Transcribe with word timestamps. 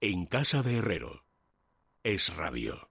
En 0.00 0.24
casa 0.24 0.62
de 0.62 0.78
Herrero. 0.78 1.24
Es 2.02 2.34
rabio. 2.34 2.88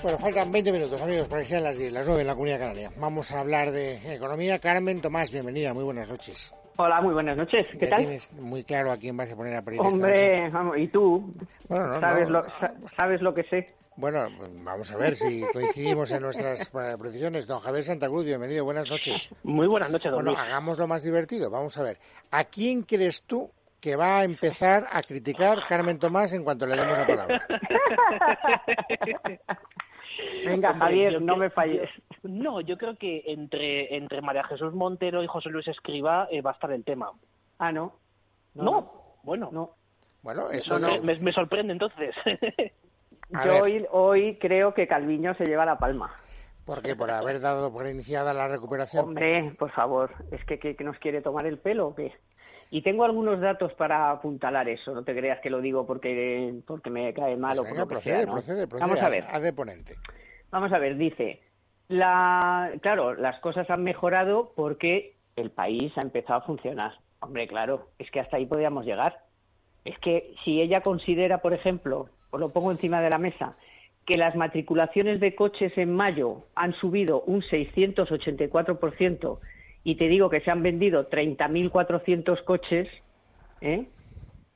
Bueno, 0.00 0.16
faltan 0.18 0.52
20 0.52 0.70
minutos, 0.70 1.02
amigos, 1.02 1.26
para 1.26 1.40
que 1.42 1.46
sean 1.48 1.64
las 1.64 1.76
10, 1.76 1.92
las 1.92 2.06
9 2.06 2.20
en 2.20 2.26
la 2.28 2.34
Comunidad 2.34 2.60
Canaria. 2.60 2.92
Vamos 2.96 3.32
a 3.32 3.40
hablar 3.40 3.72
de 3.72 4.14
economía. 4.14 4.60
Carmen 4.60 5.00
Tomás, 5.00 5.32
bienvenida, 5.32 5.74
muy 5.74 5.82
buenas 5.82 6.08
noches. 6.08 6.54
Hola, 6.76 7.00
muy 7.00 7.12
buenas 7.12 7.36
noches. 7.36 7.66
¿Qué 7.72 7.86
ya 7.86 7.90
tal? 7.90 7.98
tienes 8.04 8.32
muy 8.34 8.62
claro 8.62 8.92
a 8.92 8.96
quién 8.98 9.16
vas 9.16 9.32
a 9.32 9.34
poner 9.34 9.56
a 9.56 9.62
pedir 9.62 9.80
Hombre, 9.80 10.48
vamos, 10.50 10.78
¿y 10.78 10.86
tú? 10.86 11.34
Bueno, 11.68 11.88
no, 11.88 12.00
¿Sabes, 12.00 12.28
no. 12.28 12.42
Lo, 12.42 12.46
¿Sabes 12.96 13.20
lo 13.20 13.34
que 13.34 13.42
sé? 13.42 13.74
Bueno, 13.96 14.28
vamos 14.62 14.92
a 14.92 14.96
ver 14.96 15.16
si 15.16 15.42
coincidimos 15.52 16.12
en 16.12 16.22
nuestras 16.22 16.68
eh, 16.72 16.96
precisiones. 16.96 17.48
Don 17.48 17.58
Javier 17.58 17.82
Santa 17.82 18.06
Cruz, 18.06 18.24
bienvenido, 18.24 18.64
buenas 18.64 18.88
noches. 18.88 19.28
Muy 19.42 19.66
buenas 19.66 19.90
noches, 19.90 20.12
don 20.12 20.22
Bueno, 20.22 20.30
Luis. 20.30 20.40
hagamos 20.40 20.78
lo 20.78 20.86
más 20.86 21.02
divertido. 21.02 21.50
Vamos 21.50 21.76
a 21.78 21.82
ver. 21.82 21.98
¿A 22.30 22.44
quién 22.44 22.82
crees 22.82 23.22
tú 23.22 23.50
que 23.80 23.96
va 23.96 24.18
a 24.18 24.24
empezar 24.24 24.86
a 24.90 25.02
criticar 25.02 25.64
Carmen 25.68 25.98
Tomás 25.98 26.32
en 26.32 26.42
cuanto 26.44 26.66
le 26.66 26.76
demos 26.76 26.98
la 26.98 27.06
palabra? 27.06 27.46
Venga, 30.44 30.74
Javier, 30.74 31.20
no 31.22 31.36
me 31.36 31.50
falles. 31.50 31.88
yo- 32.22 32.28
no, 32.28 32.60
yo 32.60 32.76
creo 32.76 32.96
que 32.96 33.22
entre, 33.26 33.94
entre 33.96 34.20
María 34.20 34.42
Jesús 34.44 34.74
Montero 34.74 35.22
y 35.22 35.26
José 35.28 35.48
Luis 35.50 35.68
Escriba 35.68 36.26
eh, 36.30 36.40
va 36.42 36.50
a 36.50 36.54
estar 36.54 36.72
el 36.72 36.84
tema. 36.84 37.10
Ah, 37.58 37.70
no. 37.72 37.94
No, 38.54 39.16
bueno, 39.22 39.50
No. 39.52 39.74
Bueno, 40.22 40.50
eso 40.50 40.78
no. 40.80 41.00
me- 41.02 41.16
me 41.20 41.32
sorprende 41.32 41.72
entonces. 41.72 42.14
A 43.32 43.44
Yo 43.44 43.52
ver. 43.52 43.62
hoy, 43.62 43.86
hoy 43.92 44.38
creo 44.38 44.72
que 44.74 44.88
Calviño 44.88 45.34
se 45.34 45.44
lleva 45.44 45.64
la 45.66 45.78
palma. 45.78 46.10
¿Por 46.64 46.82
qué? 46.82 46.96
Por 46.96 47.10
haber 47.10 47.40
dado 47.40 47.72
por 47.72 47.86
iniciada 47.86 48.34
la 48.34 48.48
recuperación. 48.48 49.04
Hombre, 49.04 49.54
por 49.58 49.70
favor, 49.70 50.10
¿es 50.32 50.44
que, 50.46 50.58
que, 50.58 50.74
que 50.76 50.84
nos 50.84 50.98
quiere 50.98 51.20
tomar 51.22 51.46
el 51.46 51.58
pelo 51.58 51.88
o 51.88 51.94
qué? 51.94 52.12
Y 52.70 52.82
tengo 52.82 53.04
algunos 53.04 53.40
datos 53.40 53.72
para 53.74 54.10
apuntalar 54.10 54.68
eso, 54.68 54.94
no 54.94 55.02
te 55.02 55.14
creas 55.16 55.40
que 55.40 55.48
lo 55.48 55.60
digo 55.60 55.86
porque, 55.86 56.54
porque 56.66 56.90
me 56.90 57.14
cae 57.14 57.36
mal 57.36 57.56
Pues 57.56 57.60
o 57.60 57.68
por 57.68 57.78
lo 57.78 57.84
que 57.86 57.94
procede, 57.94 58.16
sea, 58.16 58.26
¿no? 58.26 58.32
procede, 58.32 58.66
procede. 58.66 58.88
Vamos 58.88 59.02
a 59.02 59.08
ver. 59.08 59.24
haz 59.28 59.42
de 59.42 59.52
ponente. 59.52 59.96
Vamos 60.50 60.72
a 60.72 60.78
ver, 60.78 60.96
dice, 60.96 61.40
la, 61.88 62.72
claro, 62.82 63.14
las 63.14 63.40
cosas 63.40 63.68
han 63.70 63.82
mejorado 63.82 64.52
porque 64.54 65.14
el 65.36 65.50
país 65.50 65.92
ha 65.96 66.02
empezado 66.02 66.40
a 66.40 66.42
funcionar. 66.42 66.92
Hombre, 67.20 67.48
claro, 67.48 67.88
es 67.98 68.10
que 68.10 68.20
hasta 68.20 68.36
ahí 68.36 68.46
podíamos 68.46 68.84
llegar. 68.84 69.20
Es 69.84 69.98
que 70.00 70.34
si 70.44 70.60
ella 70.60 70.82
considera, 70.82 71.38
por 71.38 71.54
ejemplo, 71.54 72.08
os 72.30 72.40
lo 72.40 72.50
pongo 72.50 72.70
encima 72.70 73.00
de 73.00 73.10
la 73.10 73.18
mesa, 73.18 73.56
que 74.06 74.18
las 74.18 74.36
matriculaciones 74.36 75.20
de 75.20 75.34
coches 75.34 75.76
en 75.76 75.94
mayo 75.94 76.44
han 76.54 76.74
subido 76.74 77.22
un 77.22 77.42
684% 77.42 79.38
y 79.84 79.96
te 79.96 80.08
digo 80.08 80.28
que 80.28 80.40
se 80.40 80.50
han 80.50 80.62
vendido 80.62 81.08
30.400 81.08 82.44
coches, 82.44 82.88
¿eh? 83.60 83.86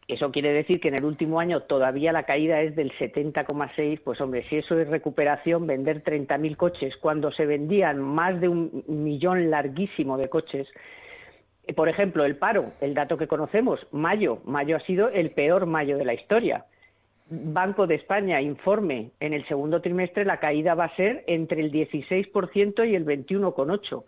Eso 0.09 0.31
quiere 0.31 0.53
decir 0.53 0.81
que 0.81 0.89
en 0.89 0.95
el 0.97 1.05
último 1.05 1.41
año 1.41 1.63
todavía 1.63 2.13
la 2.13 2.25
caída 2.25 2.61
es 2.61 2.75
del 2.75 2.93
70,6. 2.99 4.01
Pues 4.05 4.21
hombre, 4.21 4.45
si 4.49 4.57
eso 4.57 4.79
es 4.79 4.89
recuperación, 4.89 5.67
vender 5.67 6.03
30.000 6.03 6.57
coches 6.57 6.95
cuando 7.01 7.31
se 7.33 7.47
vendían 7.47 8.01
más 8.01 8.41
de 8.41 8.49
un 8.49 8.85
millón 8.89 9.51
larguísimo 9.51 10.19
de 10.19 10.29
coches. 10.29 10.69
Eh, 11.67 11.73
Por 11.73 11.89
ejemplo, 11.89 12.25
el 12.25 12.37
paro, 12.37 12.73
el 12.81 12.95
dato 12.95 13.17
que 13.17 13.29
conocemos, 13.29 13.81
mayo. 13.93 14.41
Mayo 14.45 14.77
ha 14.77 14.81
sido 14.81 15.09
el 15.09 15.31
peor 15.31 15.67
mayo 15.67 15.97
de 15.97 16.05
la 16.05 16.15
historia. 16.15 16.67
Banco 17.31 17.87
de 17.87 17.95
España 17.95 18.43
informe 18.43 19.13
en 19.21 19.33
el 19.33 19.47
segundo 19.47 19.81
trimestre 19.81 20.25
la 20.25 20.39
caída 20.41 20.75
va 20.75 20.87
a 20.87 20.97
ser 20.97 21.25
entre 21.27 21.63
el 21.63 21.73
16% 21.73 22.87
y 22.87 22.95
el 22.95 23.07
21,8%. 23.07 24.05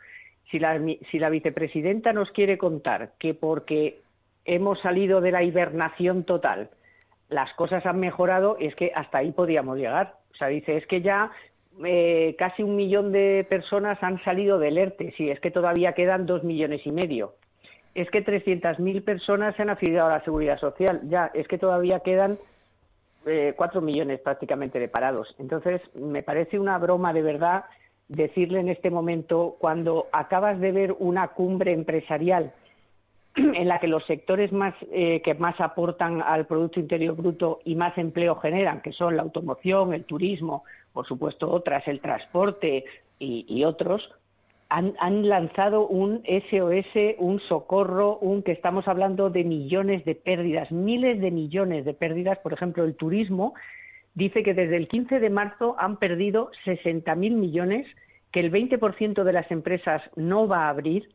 Si 0.50 0.59
la, 0.59 0.81
si 1.11 1.19
la 1.19 1.31
vicepresidenta 1.31 2.12
nos 2.12 2.31
quiere 2.31 2.59
contar 2.59 3.12
que 3.19 3.34
porque 3.34 4.00
hemos 4.45 4.81
salido 4.81 5.20
de 5.20 5.33
la 5.33 5.42
hibernación 5.42 6.25
total, 6.25 6.70
las 7.28 7.53
cosas 7.55 7.84
han 7.87 7.98
mejorado, 7.98 8.56
es 8.61 8.75
que 8.77 8.92
hasta 8.95 9.19
ahí 9.19 9.33
podíamos 9.33 9.78
llegar. 9.78 10.15
O 10.33 10.37
sea, 10.37 10.48
dice, 10.48 10.77
es 10.77 10.87
que 10.87 11.00
ya 11.00 11.31
eh, 11.84 12.37
casi 12.39 12.62
un 12.62 12.77
millón 12.77 13.12
de 13.12 13.47
personas 13.49 14.00
han 14.03 14.22
salido 14.22 14.59
del 14.59 14.78
ERTE, 14.78 15.12
sí, 15.16 15.31
es 15.31 15.41
que 15.41 15.50
todavía 15.50 15.93
quedan 15.93 16.27
dos 16.27 16.44
millones 16.44 16.87
y 16.87 16.93
medio. 16.93 17.34
Es 17.94 18.11
que 18.11 18.25
300.000 18.25 19.05
personas 19.05 19.56
se 19.56 19.62
han 19.62 19.71
afiliado 19.71 20.09
a 20.09 20.19
la 20.19 20.25
seguridad 20.25 20.59
social, 20.59 21.00
ya, 21.09 21.31
es 21.34 21.49
que 21.49 21.59
todavía 21.59 22.00
quedan 22.00 22.38
eh, 23.26 23.55
cuatro 23.56 23.81
millones 23.81 24.21
prácticamente 24.21 24.78
de 24.78 24.88
parados. 24.88 25.34
Entonces, 25.38 25.81
me 25.94 26.22
parece 26.22 26.59
una 26.59 26.78
broma 26.78 27.12
de 27.12 27.22
verdad 27.22 27.65
decirle 28.09 28.60
en 28.60 28.69
este 28.69 28.91
momento, 28.91 29.56
cuando 29.59 30.06
acabas 30.12 30.60
de 30.60 30.72
ver 30.72 30.97
una 30.98 31.28
cumbre 31.28 31.72
empresarial 31.72 32.53
en 33.34 33.69
la 33.69 33.81
que 33.81 33.88
los 33.88 34.04
sectores 34.06 34.53
más 34.53 34.75
eh, 34.92 35.22
que 35.22 35.34
más 35.34 35.60
aportan 35.60 36.22
al 36.22 36.47
Producto 36.47 36.81
Interior 36.81 37.16
Bruto 37.16 37.60
y 37.64 37.75
más 37.75 37.97
empleo 37.98 38.37
generan, 38.37 38.81
que 38.81 38.93
son 38.93 39.16
la 39.16 39.22
automoción, 39.22 39.94
el 39.94 40.04
turismo, 40.04 40.64
por 40.93 41.06
supuesto 41.06 41.50
otras, 41.50 41.87
el 41.88 42.00
transporte 42.00 42.84
y, 43.19 43.47
y 43.48 43.64
otros, 43.64 44.03
han, 44.69 44.94
han 44.98 45.28
lanzado 45.28 45.87
un 45.87 46.22
SOS, 46.25 47.16
un 47.19 47.41
socorro, 47.48 48.19
un 48.19 48.43
que 48.43 48.53
estamos 48.53 48.88
hablando 48.88 49.31
de 49.31 49.44
millones 49.44 50.04
de 50.04 50.14
pérdidas, 50.14 50.70
miles 50.72 51.20
de 51.20 51.31
millones 51.31 51.84
de 51.84 51.94
pérdidas. 51.94 52.38
Por 52.38 52.53
ejemplo, 52.53 52.84
el 52.84 52.97
turismo 52.97 53.54
dice 54.14 54.42
que 54.42 54.54
desde 54.54 54.76
el 54.76 54.88
15 54.88 55.20
de 55.20 55.30
marzo 55.30 55.76
han 55.78 55.98
perdido 55.98 56.50
60.000 56.64 57.16
millones, 57.16 57.86
que 58.32 58.41
el 58.41 58.50
20% 58.50 59.22
de 59.22 59.32
las 59.32 59.50
empresas 59.50 60.02
no 60.16 60.48
va 60.48 60.66
a 60.66 60.70
abrir. 60.70 61.08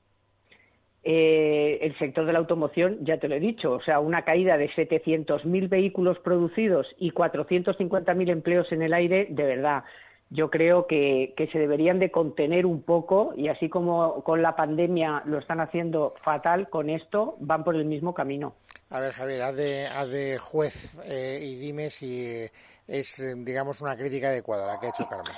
Eh, 1.02 1.80
el 1.82 1.98
sector 1.98 2.26
de 2.26 2.34
la 2.34 2.40
automoción, 2.40 2.98
ya 3.06 3.18
te 3.18 3.30
lo 3.30 3.36
he 3.36 3.40
dicho, 3.40 3.72
o 3.72 3.82
sea, 3.82 4.02
una 4.02 4.24
caída 4.24 4.58
de 4.58 4.70
700.000 4.70 5.70
vehículos 5.70 6.20
producidos 6.20 6.88
y 6.98 7.12
450.000 7.12 8.30
empleos 8.30 8.70
en 8.74 8.82
el 8.82 8.94
aire, 8.94 9.28
de 9.30 9.44
verdad, 9.44 9.86
yo 10.30 10.50
creo 10.50 10.86
que, 10.86 11.34
se 11.52 11.58
deberían 11.58 12.00
de 12.00 12.12
contener 12.12 12.66
un 12.66 12.84
poco 12.84 13.34
y 13.36 13.48
así 13.48 13.70
como 13.70 14.24
con 14.24 14.42
la 14.42 14.56
pandemia 14.56 15.24
lo 15.26 15.40
están 15.40 15.60
haciendo 15.60 16.14
fatal, 16.24 16.70
con 16.70 16.90
esto 16.90 17.38
van 17.40 17.64
por 17.64 17.76
el 17.76 17.86
mismo 17.86 18.14
camino. 18.14 18.54
A 18.90 19.00
ver, 19.00 19.14
Javier, 19.14 19.42
haz 19.42 19.56
de, 19.56 19.88
de 20.10 20.38
juez 20.38 20.98
eh, 21.06 21.40
y 21.42 21.56
dime 21.56 21.90
si 21.90 22.48
es, 22.90 23.20
eh, 23.20 23.34
digamos, 23.38 23.82
una 23.82 23.96
crítica 23.96 24.30
adecuada 24.30 24.68
la 24.68 24.80
que 24.80 24.88
ha 24.88 24.90
hecho 24.90 25.08
Carmen. 25.08 25.36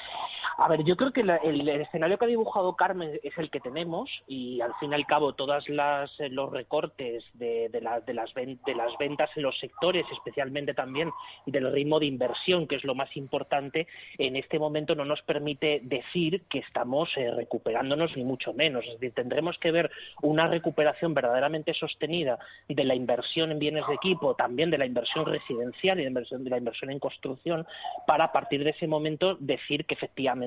A 0.58 0.68
ver, 0.68 0.84
yo 0.84 0.96
creo 0.96 1.12
que 1.12 1.24
la- 1.24 1.38
el, 1.38 1.68
escenario 1.68 2.18
que 2.18 2.26
ha 2.26 2.28
dibujado 2.28 2.76
Carmen 2.76 3.20
es 3.24 3.38
el 3.38 3.50
que 3.50 3.60
tenemos 3.60 4.10
y 4.28 4.62
al 4.62 4.74
fin 4.76 4.92
y 4.92 4.96
al 4.96 5.06
cabo 5.06 5.34
todas 5.34 5.68
las 5.70 6.12
eh, 6.20 6.30
los 6.30 6.52
recortes 6.52 7.24
de, 7.34 7.70
de, 7.70 7.82
la- 7.82 8.00
de 8.02 8.14
las 8.14 8.34
de 8.34 8.76
las 8.76 8.98
ventas 8.98 9.30
en 9.36 9.44
los 9.44 9.58
sectores, 9.60 10.06
especialmente 10.12 10.74
también 10.74 11.12
del 11.46 11.72
ritmo 11.72 12.00
de 12.00 12.06
inversión, 12.08 12.68
que 12.68 12.76
es 12.76 12.84
lo 12.84 12.96
más 12.96 13.16
importante, 13.18 13.88
en 14.18 14.36
este 14.36 14.60
momento 14.60 14.94
no 14.96 15.06
nos 15.06 15.22
permite 15.22 15.80
decir 15.84 16.44
que 16.50 16.60
estamos 16.60 17.10
eh, 17.16 17.32
recuperándonos 17.32 18.16
ni 18.18 18.24
mucho 18.24 18.54
menos. 18.54 18.84
Es 18.86 18.94
decir, 19.00 19.14
tendremos 19.14 19.58
que 19.58 19.72
ver 19.72 19.90
una 20.22 20.48
recuperación 20.48 21.14
verdaderamente 21.14 21.74
sostenida 21.74 22.38
de 22.68 22.84
la 22.84 22.96
inversión 22.96 23.52
en 23.52 23.60
bienes 23.60 23.88
de 23.88 23.96
equipo, 23.96 24.36
también 24.36 24.70
de 24.70 24.78
la 24.78 24.86
inversión 24.86 25.26
residencial 25.26 26.00
y 26.00 26.04
de, 26.04 26.10
inversión- 26.10 26.44
de 26.44 26.50
la 26.50 26.58
inversión 26.58 26.92
en 26.92 27.00
construcción, 27.00 27.66
para 28.06 28.26
a 28.26 28.32
partir 28.32 28.64
de 28.64 28.72
ese 28.72 28.88
momento 28.88 29.36
decir 29.40 29.86
que 29.86 29.94
efectivamente 29.96 30.41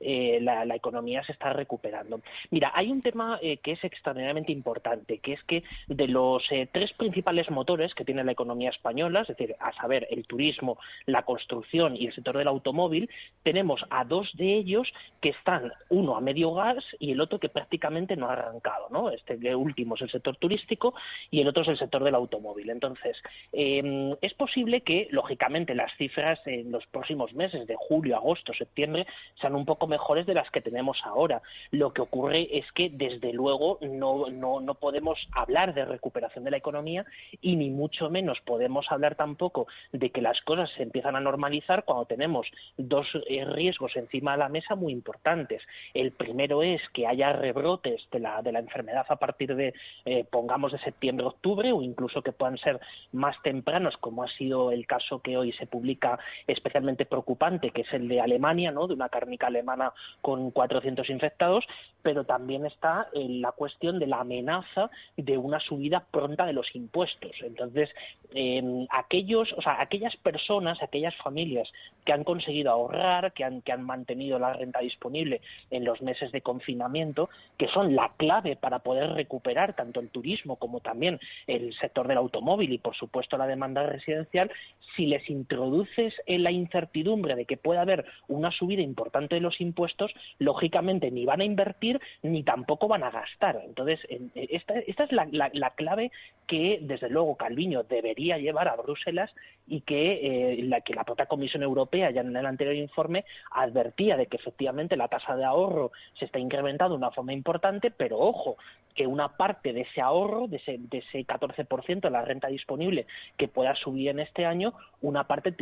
eh, 0.00 0.38
la, 0.40 0.74
economía 0.74 1.22
se 1.24 1.32
está 1.32 1.52
recuperando. 1.52 2.20
Mira, 2.50 2.72
hay 2.74 2.90
un 2.90 3.00
tema 3.02 3.38
eh, 3.42 3.58
que 3.58 3.72
es 3.72 3.84
extraordinariamente 3.84 4.52
importante, 4.52 5.18
que 5.18 5.34
es 5.34 5.42
que 5.44 5.62
de 5.86 6.08
los 6.08 6.42
eh, 6.50 6.68
tres 6.72 6.92
principales 6.94 7.50
motores 7.50 7.94
que 7.94 8.04
tiene 8.04 8.24
la 8.24 8.32
economía 8.32 8.70
española, 8.70 9.22
es 9.22 9.28
decir, 9.28 9.54
a 9.60 9.72
saber, 9.74 10.06
el 10.10 10.26
turismo, 10.26 10.78
la 11.06 11.22
construcción 11.22 11.96
y 11.96 12.06
el 12.06 12.14
sector 12.14 12.36
del 12.36 12.48
automóvil, 12.48 13.08
tenemos 13.42 13.84
a 13.90 14.04
dos 14.04 14.30
de 14.34 14.54
ellos 14.54 14.88
que 15.20 15.30
están, 15.30 15.72
uno 15.90 16.16
a 16.16 16.20
medio 16.20 16.52
gas 16.54 16.84
y 16.98 17.12
el 17.12 17.20
otro 17.20 17.38
que 17.38 17.48
prácticamente 17.48 18.16
no 18.16 18.28
ha 18.28 18.32
arrancado, 18.32 18.88
¿no? 18.90 19.10
Este 19.10 19.54
último 19.54 19.94
es 19.94 20.02
el 20.02 20.10
sector 20.10 20.36
turístico 20.36 20.94
y 21.30 21.40
el 21.40 21.48
otro 21.48 21.62
es 21.62 21.68
el 21.68 21.78
sector 21.78 22.02
del 22.02 22.14
automóvil. 22.14 22.70
Entonces, 22.70 23.16
eh, 23.52 24.14
es 24.20 24.34
posible 24.34 24.82
que, 24.82 25.08
lógicamente, 25.10 25.74
las 25.74 25.94
cifras 25.96 26.38
en 26.46 26.70
los 26.70 26.86
próximos 26.86 27.32
meses 27.34 27.66
de 27.66 27.76
julio, 27.76 28.16
agosto, 28.16 28.52
septiembre 28.54 29.06
sean 29.40 29.54
un 29.54 29.64
poco 29.64 29.86
mejores 29.86 30.26
de 30.26 30.34
las 30.34 30.50
que 30.50 30.60
tenemos 30.60 30.98
ahora. 31.04 31.42
Lo 31.70 31.92
que 31.92 32.02
ocurre 32.02 32.58
es 32.58 32.70
que, 32.72 32.90
desde 32.90 33.32
luego, 33.32 33.78
no, 33.82 34.28
no, 34.30 34.60
no 34.60 34.74
podemos 34.74 35.18
hablar 35.32 35.74
de 35.74 35.84
recuperación 35.84 36.44
de 36.44 36.50
la 36.50 36.56
economía 36.56 37.04
y 37.40 37.56
ni 37.56 37.70
mucho 37.70 38.10
menos 38.10 38.40
podemos 38.44 38.86
hablar 38.90 39.14
tampoco 39.14 39.66
de 39.92 40.10
que 40.10 40.22
las 40.22 40.40
cosas 40.42 40.70
se 40.76 40.82
empiezan 40.82 41.16
a 41.16 41.20
normalizar 41.20 41.84
cuando 41.84 42.06
tenemos 42.06 42.46
dos 42.76 43.06
eh, 43.28 43.44
riesgos 43.44 43.96
encima 43.96 44.32
de 44.32 44.38
la 44.38 44.48
mesa 44.48 44.74
muy 44.74 44.92
importantes. 44.92 45.62
El 45.92 46.12
primero 46.12 46.62
es 46.62 46.80
que 46.92 47.06
haya 47.06 47.32
rebrotes 47.32 48.02
de 48.10 48.20
la, 48.20 48.42
de 48.42 48.52
la 48.52 48.58
enfermedad 48.60 49.06
a 49.08 49.16
partir 49.16 49.54
de, 49.54 49.74
eh, 50.04 50.24
pongamos, 50.30 50.72
de 50.72 50.78
septiembre, 50.78 51.26
octubre, 51.26 51.72
o 51.72 51.82
incluso 51.82 52.22
que 52.22 52.32
puedan 52.32 52.58
ser 52.58 52.80
más 53.12 53.36
tempranos, 53.42 53.96
como 53.98 54.22
ha 54.22 54.28
sido 54.28 54.70
el 54.70 54.86
caso 54.86 55.20
que 55.20 55.36
hoy 55.36 55.52
se 55.52 55.66
publica 55.66 56.18
especialmente 56.46 57.06
preocupante, 57.06 57.70
que 57.70 57.82
es 57.82 57.92
el 57.92 58.08
de 58.08 58.20
Alemania, 58.20 58.70
¿no? 58.70 58.86
de 58.86 58.94
una 58.94 59.08
cárnica 59.24 59.46
alemana 59.46 59.92
con 60.20 60.50
400 60.50 61.08
infectados, 61.08 61.64
pero 62.04 62.24
también 62.24 62.66
está 62.66 63.08
en 63.14 63.40
la 63.40 63.50
cuestión 63.52 63.98
de 63.98 64.06
la 64.06 64.20
amenaza 64.20 64.90
de 65.16 65.38
una 65.38 65.58
subida 65.58 66.04
pronta 66.10 66.44
de 66.44 66.52
los 66.52 66.66
impuestos. 66.74 67.32
Entonces, 67.40 67.88
em, 68.34 68.86
aquellos, 68.90 69.50
o 69.54 69.62
sea, 69.62 69.80
aquellas 69.80 70.14
personas, 70.16 70.82
aquellas 70.82 71.16
familias 71.16 71.66
que 72.04 72.12
han 72.12 72.22
conseguido 72.22 72.70
ahorrar, 72.70 73.32
que 73.32 73.42
han, 73.42 73.62
que 73.62 73.72
han 73.72 73.82
mantenido 73.82 74.38
la 74.38 74.52
renta 74.52 74.80
disponible 74.80 75.40
en 75.70 75.86
los 75.86 76.02
meses 76.02 76.30
de 76.30 76.42
confinamiento, 76.42 77.30
que 77.56 77.68
son 77.68 77.96
la 77.96 78.12
clave 78.18 78.54
para 78.54 78.80
poder 78.80 79.14
recuperar 79.14 79.74
tanto 79.74 80.00
el 80.00 80.10
turismo 80.10 80.56
como 80.56 80.80
también 80.80 81.18
el 81.46 81.74
sector 81.78 82.06
del 82.06 82.18
automóvil 82.18 82.70
y, 82.70 82.78
por 82.78 82.94
supuesto, 82.94 83.38
la 83.38 83.46
demanda 83.46 83.82
residencial, 83.86 84.50
si 84.94 85.06
les 85.06 85.28
introduces 85.30 86.12
en 86.26 86.42
la 86.42 86.50
incertidumbre 86.50 87.34
de 87.34 87.46
que 87.46 87.56
pueda 87.56 87.80
haber 87.80 88.04
una 88.28 88.52
subida 88.52 88.82
importante 88.82 89.36
de 89.36 89.40
los 89.40 89.58
impuestos, 89.62 90.12
lógicamente 90.38 91.10
ni 91.10 91.24
van 91.24 91.40
a 91.40 91.44
invertir 91.44 91.93
ni 92.22 92.42
tampoco 92.42 92.88
van 92.88 93.02
a 93.02 93.10
gastar. 93.10 93.60
Entonces, 93.64 94.00
esta, 94.34 94.78
esta 94.78 95.04
es 95.04 95.12
la, 95.12 95.28
la, 95.30 95.70
clave 95.70 96.10
que, 96.46 96.78
desde 96.82 97.08
luego, 97.10 97.36
Calviño 97.36 97.82
debería 97.84 98.38
llevar 98.38 98.68
a 98.68 98.76
Bruselas 98.76 99.30
y 99.66 99.80
que, 99.80 100.52
eh, 100.52 100.62
la, 100.64 100.80
que 100.80 100.94
la 100.94 101.04
propia 101.04 101.26
Comisión 101.26 101.62
Europea, 101.62 102.10
ya 102.10 102.20
en 102.20 102.36
el 102.36 102.46
anterior 102.46 102.76
informe, 102.76 103.24
advertía 103.50 104.16
de 104.16 104.26
que 104.26 104.36
efectivamente 104.36 104.96
la 104.96 105.08
tasa 105.08 105.36
de 105.36 105.44
ahorro 105.44 105.92
se 106.18 106.26
está 106.26 106.38
incrementando 106.38 106.94
de 106.94 106.98
una 106.98 107.10
forma 107.10 107.32
importante, 107.32 107.90
pero 107.90 108.18
ojo, 108.18 108.56
que 108.94 109.06
una 109.06 109.36
parte 109.36 109.72
de 109.72 109.82
ese 109.82 110.00
ahorro, 110.00 110.46
de 110.46 110.58
ese, 110.58 110.76
de 110.78 110.98
ese 110.98 111.26
14% 111.26 112.00
de 112.00 112.10
la 112.10 112.24
renta 112.24 112.48
disponible 112.48 113.06
que 113.36 113.48
pueda 113.48 113.74
subir 113.74 114.08
en 114.08 114.20
este 114.20 114.46
año, 114.46 114.72
una 115.00 115.26
parte 115.26 115.54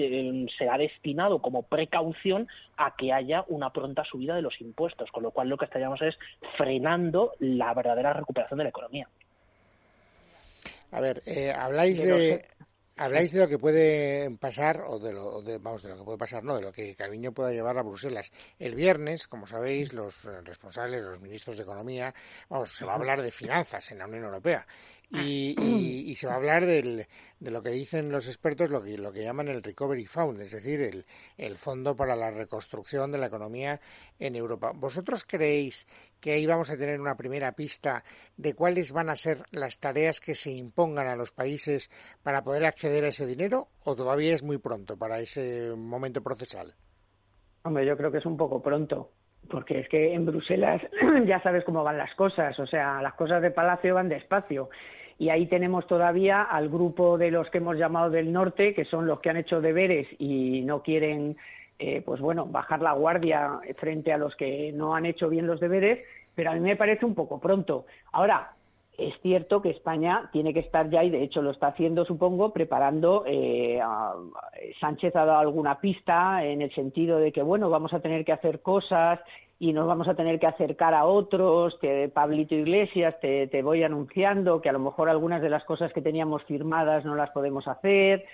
será 0.58 0.76
destinado 0.76 1.40
como 1.40 1.62
precaución 1.62 2.46
a 2.76 2.94
que 2.96 3.12
haya 3.12 3.44
una 3.49 3.70
pronta 3.70 4.05
subida 4.05 4.37
de 4.37 4.43
los 4.43 4.61
impuestos, 4.61 5.11
con 5.11 5.23
lo 5.23 5.31
cual 5.31 5.49
lo 5.49 5.56
que 5.56 5.64
estaríamos 5.64 6.02
es 6.02 6.17
frenando 6.56 7.32
la 7.40 7.74
verdadera 7.74 8.12
recuperación 8.12 8.58
de 8.58 8.64
la 8.64 8.70
economía. 8.70 9.08
A 10.90 11.00
ver, 11.00 11.22
eh, 11.24 11.50
habláis 11.50 12.02
de, 12.02 12.44
Habláis 12.96 13.32
de 13.32 13.40
lo 13.40 13.48
que 13.48 13.58
puede 13.58 14.30
pasar, 14.36 14.84
o 14.86 14.98
de 14.98 15.12
lo, 15.12 15.42
vamos, 15.60 15.82
de 15.82 15.88
lo 15.88 15.96
que 15.96 16.04
puede 16.04 16.19
pasar, 16.19 16.44
no, 16.44 16.56
de 16.56 16.62
lo 16.62 16.72
que 16.72 16.94
Calviño 16.94 17.32
pueda 17.32 17.50
llevar 17.50 17.78
a 17.78 17.82
Bruselas. 17.82 18.30
El 18.58 18.74
viernes, 18.74 19.26
como 19.28 19.46
sabéis, 19.46 19.94
los 19.94 20.24
responsables, 20.44 21.04
los 21.04 21.20
ministros 21.22 21.56
de 21.56 21.62
Economía, 21.62 22.14
vamos, 22.50 22.70
se 22.74 22.84
va 22.84 22.92
a 22.92 22.96
hablar 22.96 23.22
de 23.22 23.30
finanzas 23.30 23.90
en 23.90 23.98
la 23.98 24.06
Unión 24.06 24.24
Europea. 24.24 24.66
Y, 25.10 26.14
se 26.19 26.26
va 26.26 26.34
a 26.34 26.36
hablar 26.36 26.66
del, 26.66 27.06
de 27.43 27.50
lo 27.50 27.61
que 27.61 27.71
dicen 27.71 28.12
los 28.12 28.29
expertos, 28.29 28.71
lo 28.71 28.81
que, 28.81 28.97
lo 28.97 29.12
que 29.12 29.25
llaman 29.25 29.49
el 29.49 29.65
Recovery 29.65 30.06
Fund, 30.06 30.41
es 30.41 30.53
decir, 30.53 30.81
el, 30.81 31.05
el 31.37 31.56
Fondo 31.56 31.97
para 31.97 32.15
la 32.15 32.31
Reconstrucción 32.31 33.11
de 33.11 33.19
la 33.19 33.27
Economía 33.27 33.81
en 34.21 34.37
Europa. 34.37 34.71
¿Vosotros 34.73 35.25
creéis 35.25 35.89
que 36.21 36.35
ahí 36.35 36.47
vamos 36.47 36.71
a 36.71 36.77
tener 36.77 37.00
una 37.00 37.17
primera 37.17 37.50
pista 37.50 38.05
de 38.37 38.55
cuáles 38.55 38.93
van 38.93 39.11
a 39.11 39.17
ser 39.17 39.39
las 39.50 39.81
tareas 39.81 40.21
que 40.21 40.37
se 40.37 40.53
impongan 40.53 41.09
a 41.09 41.17
los 41.17 41.33
países 41.33 41.91
para 42.23 42.44
poder 42.44 42.65
acceder 42.65 43.03
a 43.05 43.09
ese 43.09 43.27
dinero 43.27 43.67
o 43.85 43.97
todavía 43.97 44.35
es 44.35 44.44
muy 44.44 44.59
pronto 44.59 44.97
para 44.97 45.19
ese 45.19 45.75
momento 45.77 46.23
procesal? 46.23 46.75
Hombre, 47.65 47.85
yo 47.85 47.97
creo 47.97 48.12
que 48.12 48.19
es 48.19 48.27
un 48.27 48.37
poco 48.37 48.62
pronto 48.62 49.11
porque 49.50 49.81
es 49.81 49.89
que 49.89 50.15
en 50.15 50.25
Bruselas 50.25 50.81
ya 51.27 51.43
sabes 51.43 51.65
cómo 51.65 51.83
van 51.83 51.99
las 51.99 52.15
cosas, 52.15 52.56
o 52.61 52.67
sea, 52.67 53.03
las 53.03 53.15
cosas 53.15 53.43
de 53.43 53.50
Palacio 53.50 53.97
van 53.97 54.09
despacio 54.09 54.71
y 55.22 55.30
ahí 55.30 55.46
tenemos 55.46 55.86
todavía 55.86 56.42
al 56.42 56.69
grupo 56.69 57.16
de 57.16 57.30
los 57.30 57.48
que 57.50 57.58
hemos 57.58 57.78
llamado 57.78 58.10
del 58.10 58.32
norte, 58.32 58.74
que 58.74 58.84
son 58.84 59.06
los 59.06 59.20
que 59.20 59.30
han 59.30 59.36
hecho 59.36 59.60
deberes 59.60 60.08
y 60.19 60.62
no 60.62 60.82
quieren, 60.82 61.36
eh, 61.78 62.02
pues 62.04 62.20
bueno, 62.20 62.46
bajar 62.46 62.82
la 62.82 62.92
guardia 62.94 63.60
frente 63.76 64.12
a 64.12 64.19
los 64.19 64.34
que 64.34 64.72
no 64.72 64.96
han 64.96 65.06
hecho 65.06 65.28
bien 65.28 65.46
los 65.46 65.60
deberes, 65.60 66.00
pero 66.34 66.50
a 66.50 66.54
mí 66.54 66.60
me 66.60 66.74
parece 66.74 67.06
un 67.06 67.14
poco 67.14 67.38
pronto. 67.38 67.86
Ahora, 68.10 68.50
es 68.98 69.14
cierto 69.22 69.62
que 69.62 69.70
España 69.70 70.28
tiene 70.32 70.52
que 70.52 70.58
estar 70.58 70.90
ya, 70.90 71.04
y 71.04 71.10
de 71.10 71.22
hecho 71.22 71.40
lo 71.40 71.52
está 71.52 71.69
haciendo, 71.69 72.04
supongo, 72.04 72.52
preparando. 72.52 73.22
Eh, 73.24 73.78
Sánchez 74.80 75.14
ha 75.14 75.24
dado 75.24 75.38
alguna 75.38 75.78
pista 75.78 76.44
en 76.44 76.62
el 76.62 76.74
sentido 76.74 77.19
de 77.19 77.30
que, 77.30 77.42
bueno, 77.42 77.70
vamos 77.70 77.94
a 77.94 78.00
tener 78.00 78.24
que 78.24 78.32
hacer 78.32 78.60
cosas 78.60 79.20
y 79.62 79.73
nos 79.73 79.87
vamos 79.87 80.09
a 80.09 80.17
tener 80.17 80.41
que 80.41 80.49
acercar 80.49 80.93
a 80.93 81.05
otros, 81.05 81.79
te, 81.79 82.09
Pablito 82.09 82.53
Iglesias, 82.53 83.14
te, 83.20 83.47
te 83.47 83.62
voy 83.62 83.85
anunciando 83.85 84.61
que 84.61 84.69
a 84.69 84.73
lo 84.73 84.81
mejor 84.81 85.09
algunas 85.09 85.41
de 85.41 85.50
las 85.50 85.62
cosas 85.62 85.93
que 85.93 86.03
teníamos 86.03 86.43
firmadas 86.47 87.05
no 87.05 87.14
las 87.14 87.31
podemos 87.31 87.69
hacer, 87.69 88.25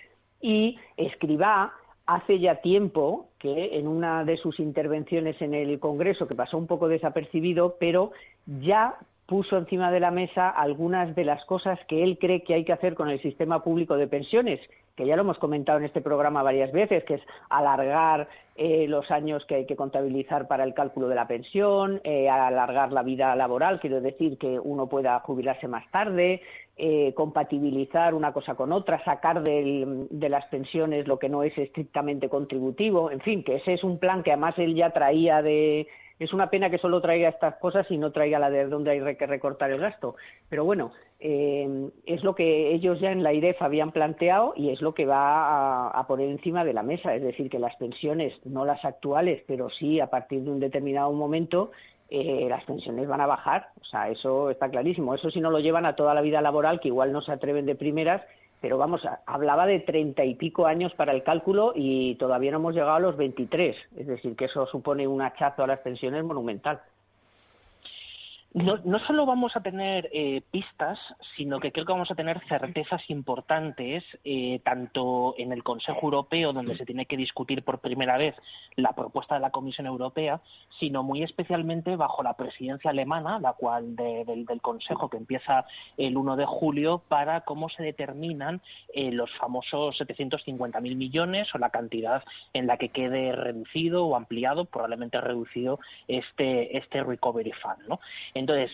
y 0.41 0.79
Escribá 0.97 1.75
hace 2.07 2.39
ya 2.39 2.63
tiempo 2.63 3.29
que 3.39 3.79
en 3.79 3.89
una 3.89 4.25
de 4.25 4.39
sus 4.39 4.59
intervenciones 4.59 5.39
en 5.43 5.53
el 5.53 5.79
Congreso, 5.79 6.27
que 6.27 6.35
pasó 6.35 6.57
un 6.57 6.67
poco 6.67 6.89
desapercibido, 6.89 7.77
pero 7.79 8.13
ya 8.47 8.97
puso 9.29 9.59
encima 9.59 9.91
de 9.91 10.01
la 10.01 10.11
mesa 10.11 10.49
algunas 10.49 11.15
de 11.15 11.23
las 11.23 11.45
cosas 11.45 11.79
que 11.87 12.03
él 12.03 12.17
cree 12.19 12.43
que 12.45 12.55
hay 12.55 12.65
que 12.65 12.73
hacer 12.73 12.95
con 12.95 13.11
el 13.11 13.21
sistema 13.21 13.63
público 13.63 13.99
de 13.99 14.07
pensiones, 14.07 14.59
que 14.97 15.07
ya 15.07 15.17
lo 15.17 15.23
hemos 15.23 15.37
comentado 15.37 15.79
en 15.79 15.85
este 15.85 16.01
programa 16.01 16.43
varias 16.43 16.73
veces, 16.73 17.05
que 17.05 17.17
es 17.17 17.23
alargar 17.51 18.27
eh, 18.57 18.87
los 18.89 19.11
años 19.11 19.45
que 19.45 19.57
hay 19.57 19.67
que 19.67 19.77
contabilizar 19.77 20.49
para 20.49 20.65
el 20.65 20.73
cálculo 20.73 21.09
de 21.09 21.15
la 21.15 21.29
pensión, 21.29 22.01
eh, 22.05 22.31
alargar 22.31 22.91
la 22.91 23.03
vida 23.03 23.37
laboral, 23.37 23.81
quiero 23.81 24.01
decir 24.01 24.39
que 24.39 24.59
uno 24.59 24.89
pueda 24.89 25.21
jubilarse 25.21 25.69
más 25.69 25.87
tarde, 25.91 26.41
eh, 26.79 27.13
compatibilizar 27.15 28.15
una 28.15 28.33
cosa 28.33 28.55
con 28.55 28.73
otra, 28.73 29.05
sacar 29.05 29.43
de 29.43 30.29
las 30.31 30.47
pensiones 30.47 31.07
lo 31.07 31.19
que 31.19 31.29
no 31.29 31.43
es 31.43 31.57
estrictamente 31.59 32.31
contributivo, 32.31 33.11
en 33.11 33.21
fin, 33.21 33.45
que 33.45 33.57
ese 33.57 33.75
es 33.75 33.85
un 33.85 33.99
plan 33.99 34.23
que 34.23 34.33
además 34.33 34.55
él 34.57 34.75
ya 34.75 34.89
traía 34.89 35.43
de 35.43 35.87
es 36.19 36.33
una 36.33 36.51
pena 36.51 36.71
que 36.71 36.79
solo 36.79 37.01
traiga 37.01 37.29
estas 37.29 37.57
cosas 37.57 37.87
y 37.91 37.99
no 37.99 38.11
traiga 38.11 38.39
la 38.39 38.51
de 38.51 38.67
dónde 38.67 38.91
hay 38.91 39.17
que 39.17 39.27
recortar 39.27 39.71
el 39.71 39.81
gasto. 39.81 40.17
Pero 40.49 40.65
bueno, 40.65 40.93
eh, 41.21 41.91
es 42.07 42.23
lo 42.25 42.35
que 42.35 42.73
ellos 42.73 43.01
ya 43.01 43.13
en 43.13 43.23
la 43.23 43.33
IREF 43.33 43.61
habían 43.63 43.93
planteado 43.93 44.53
y 44.57 44.71
es 44.71 44.81
lo 44.81 44.95
que 44.95 45.07
va 45.07 45.89
a, 45.89 46.07
poner 46.07 46.29
encima 46.29 46.65
de 46.65 46.73
la 46.73 46.83
mesa. 46.83 47.15
Es 47.15 47.23
decir, 47.23 47.51
que 47.51 47.59
las 47.59 47.77
pensiones, 47.77 48.35
no 48.45 48.65
las 48.65 48.85
actuales, 48.85 49.43
pero 49.47 49.71
sí 49.71 50.01
a 50.01 50.09
partir 50.09 50.43
de 50.43 50.51
un 50.51 50.61
determinado 50.61 51.13
momento, 51.13 51.71
eh, 52.11 52.47
las 52.49 52.65
pensiones 52.65 53.07
van 53.07 53.21
a 53.21 53.27
bajar. 53.27 53.69
O 53.81 53.85
sea, 53.85 54.09
eso 54.09 54.51
está 54.51 54.69
clarísimo. 54.69 55.15
Eso 55.15 55.31
si 55.31 55.41
no 55.41 55.51
lo 55.51 55.61
llevan 55.61 55.87
a 55.87 55.95
toda 55.97 56.15
la 56.15 56.21
vida 56.21 56.41
laboral, 56.41 56.81
que 56.81 56.89
igual 56.89 57.13
no 57.13 57.21
se 57.21 57.33
atreven 57.33 57.67
de 57.67 57.75
primeras 57.75 58.23
pero 58.61 58.79
vamos, 58.79 59.03
hablaba 59.27 59.67
de 59.67 59.81
treinta 59.81 60.25
y 60.25 60.35
pico 60.35 60.67
años 60.67 60.93
para 60.95 61.13
el 61.13 61.23
cálculo 61.23 61.73
y 61.75 62.17
todavía 62.17 62.51
no 62.51 62.59
hemos 62.59 62.75
llegado 62.75 62.95
a 62.95 63.01
los 63.01 63.17
veintitrés, 63.17 63.77
es 63.97 64.07
decir, 64.07 64.35
que 64.37 64.47
eso 64.47 64.67
supone 64.67 65.07
un 65.07 65.23
hachazo 65.23 65.63
a 65.63 65.67
las 65.67 65.81
pensiones 65.81 66.25
monumental. 66.25 66.81
No, 68.59 68.77
no 68.85 68.99
solo 69.07 69.25
vamos 69.25 69.55
a 69.55 69.61
tener 69.61 70.09
eh, 70.13 70.43
pistas, 70.51 70.99
sino 71.37 71.61
que 71.61 71.71
creo 71.71 71.87
que 71.87 71.93
vamos 71.93 72.11
a 72.11 72.17
tener 72.17 72.41
certezas 72.49 73.01
importantes, 73.09 74.03
eh, 74.25 74.61
tanto 74.65 75.37
en 75.39 75.53
el 75.53 75.63
Consejo 75.63 76.01
Europeo, 76.03 76.53
donde 76.53 76.77
se 76.77 76.85
tiene 76.85 77.07
que 77.07 77.17
discutir 77.17 77.63
por 77.63 77.79
primera 77.79 78.19
vez 78.19 78.35
la 78.75 78.95
propuesta 78.95 79.37
de 79.37 79.43
la 79.43 79.51
Comisión 79.51 79.87
Europea, 79.87 80.41
sino 80.81 81.05
muy 81.05 81.23
especialmente 81.23 81.95
bajo 81.95 82.25
la 82.25 82.35
presidencia 82.35 82.91
alemana, 82.91 83.39
la 83.39 83.53
cual 83.53 83.95
del, 83.95 84.47
Consejo, 84.61 85.09
que 85.09 85.19
empieza 85.19 85.65
el 85.97 86.17
1 86.17 86.35
de 86.37 86.47
julio, 86.47 87.03
para 87.07 87.43
cómo 87.43 87.69
se 87.69 87.85
determinan 87.85 88.61
eh, 88.93 89.13
los 89.13 89.31
famosos 89.39 89.97
750.000 90.01 90.97
millones 90.97 91.47
o 91.55 91.59
la 91.59 91.71
cantidad 91.71 92.25
en 92.55 92.67
la 92.67 92.77
que 92.77 92.89
quede 92.89 93.33
reducido 93.33 94.05
o 94.07 94.17
ampliado, 94.17 94.65
probablemente 94.65 95.21
reducido 95.21 95.79
este, 96.09 96.77
este 96.77 97.05
Recovery 97.05 97.53
Fund. 97.53 97.87
¿no? 97.87 98.01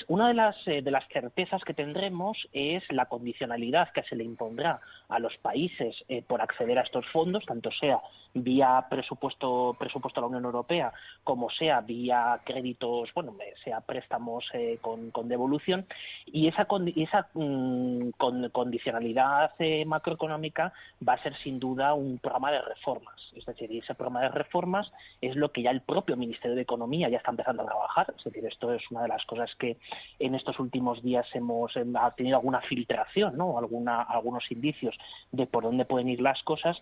Una 0.08 0.28
de 0.28 0.34
las, 0.34 0.56
eh, 0.66 0.82
de 0.82 0.90
las 0.90 1.06
certezas 1.08 1.62
que 1.64 1.74
tendremos 1.74 2.36
es 2.52 2.82
la 2.90 3.06
condicionalidad 3.06 3.92
que 3.92 4.02
se 4.04 4.14
le 4.14 4.24
impondrá 4.24 4.80
a 5.08 5.18
los 5.18 5.36
países 5.38 5.96
eh, 6.08 6.22
por 6.22 6.40
acceder 6.40 6.78
a 6.78 6.82
estos 6.82 7.04
fondos, 7.12 7.44
tanto 7.44 7.70
sea 7.72 8.00
vía 8.34 8.86
presupuesto, 8.88 9.76
presupuesto 9.78 10.20
de 10.20 10.22
la 10.22 10.28
Unión 10.28 10.44
Europea 10.44 10.92
como 11.22 11.50
sea 11.50 11.80
vía 11.80 12.40
créditos, 12.44 13.10
bueno, 13.14 13.34
eh, 13.40 13.54
sea 13.64 13.80
préstamos 13.80 14.44
con, 14.80 15.10
con, 15.10 15.28
devolución, 15.28 15.86
y 16.26 16.48
esa, 16.48 16.66
esa 16.96 17.28
mm, 17.34 18.10
condicionalidad 18.52 19.52
macroeconómica 19.86 20.72
va 21.06 21.14
a 21.14 21.22
ser 21.22 21.36
sin 21.42 21.58
duda 21.58 21.94
un 21.94 22.18
programa 22.18 22.52
de 22.52 22.62
reformas. 22.62 23.14
Es 23.34 23.44
decir, 23.46 23.70
ese 23.72 23.94
programa 23.94 24.22
de 24.22 24.28
reformas 24.28 24.90
es 25.20 25.36
lo 25.36 25.50
que 25.50 25.62
ya 25.62 25.70
el 25.70 25.80
propio 25.80 26.16
Ministerio 26.16 26.56
de 26.56 26.62
Economía 26.62 27.08
ya 27.08 27.18
está 27.18 27.30
empezando 27.30 27.62
a 27.62 27.66
trabajar. 27.66 28.14
Es 28.16 28.24
decir, 28.24 28.44
esto 28.46 28.72
es 28.72 28.82
una 28.90 29.02
de 29.02 29.08
las 29.08 29.24
cosas 29.26 29.53
que 29.56 29.76
en 30.18 30.34
estos 30.34 30.58
últimos 30.58 31.02
días 31.02 31.26
hemos 31.34 31.72
tenido 32.16 32.36
alguna 32.36 32.60
filtración, 32.62 33.36
¿no? 33.36 33.58
Alguna, 33.58 34.02
algunos 34.02 34.50
indicios 34.50 34.96
de 35.32 35.46
por 35.46 35.64
dónde 35.64 35.84
pueden 35.84 36.08
ir 36.08 36.20
las 36.20 36.42
cosas, 36.42 36.76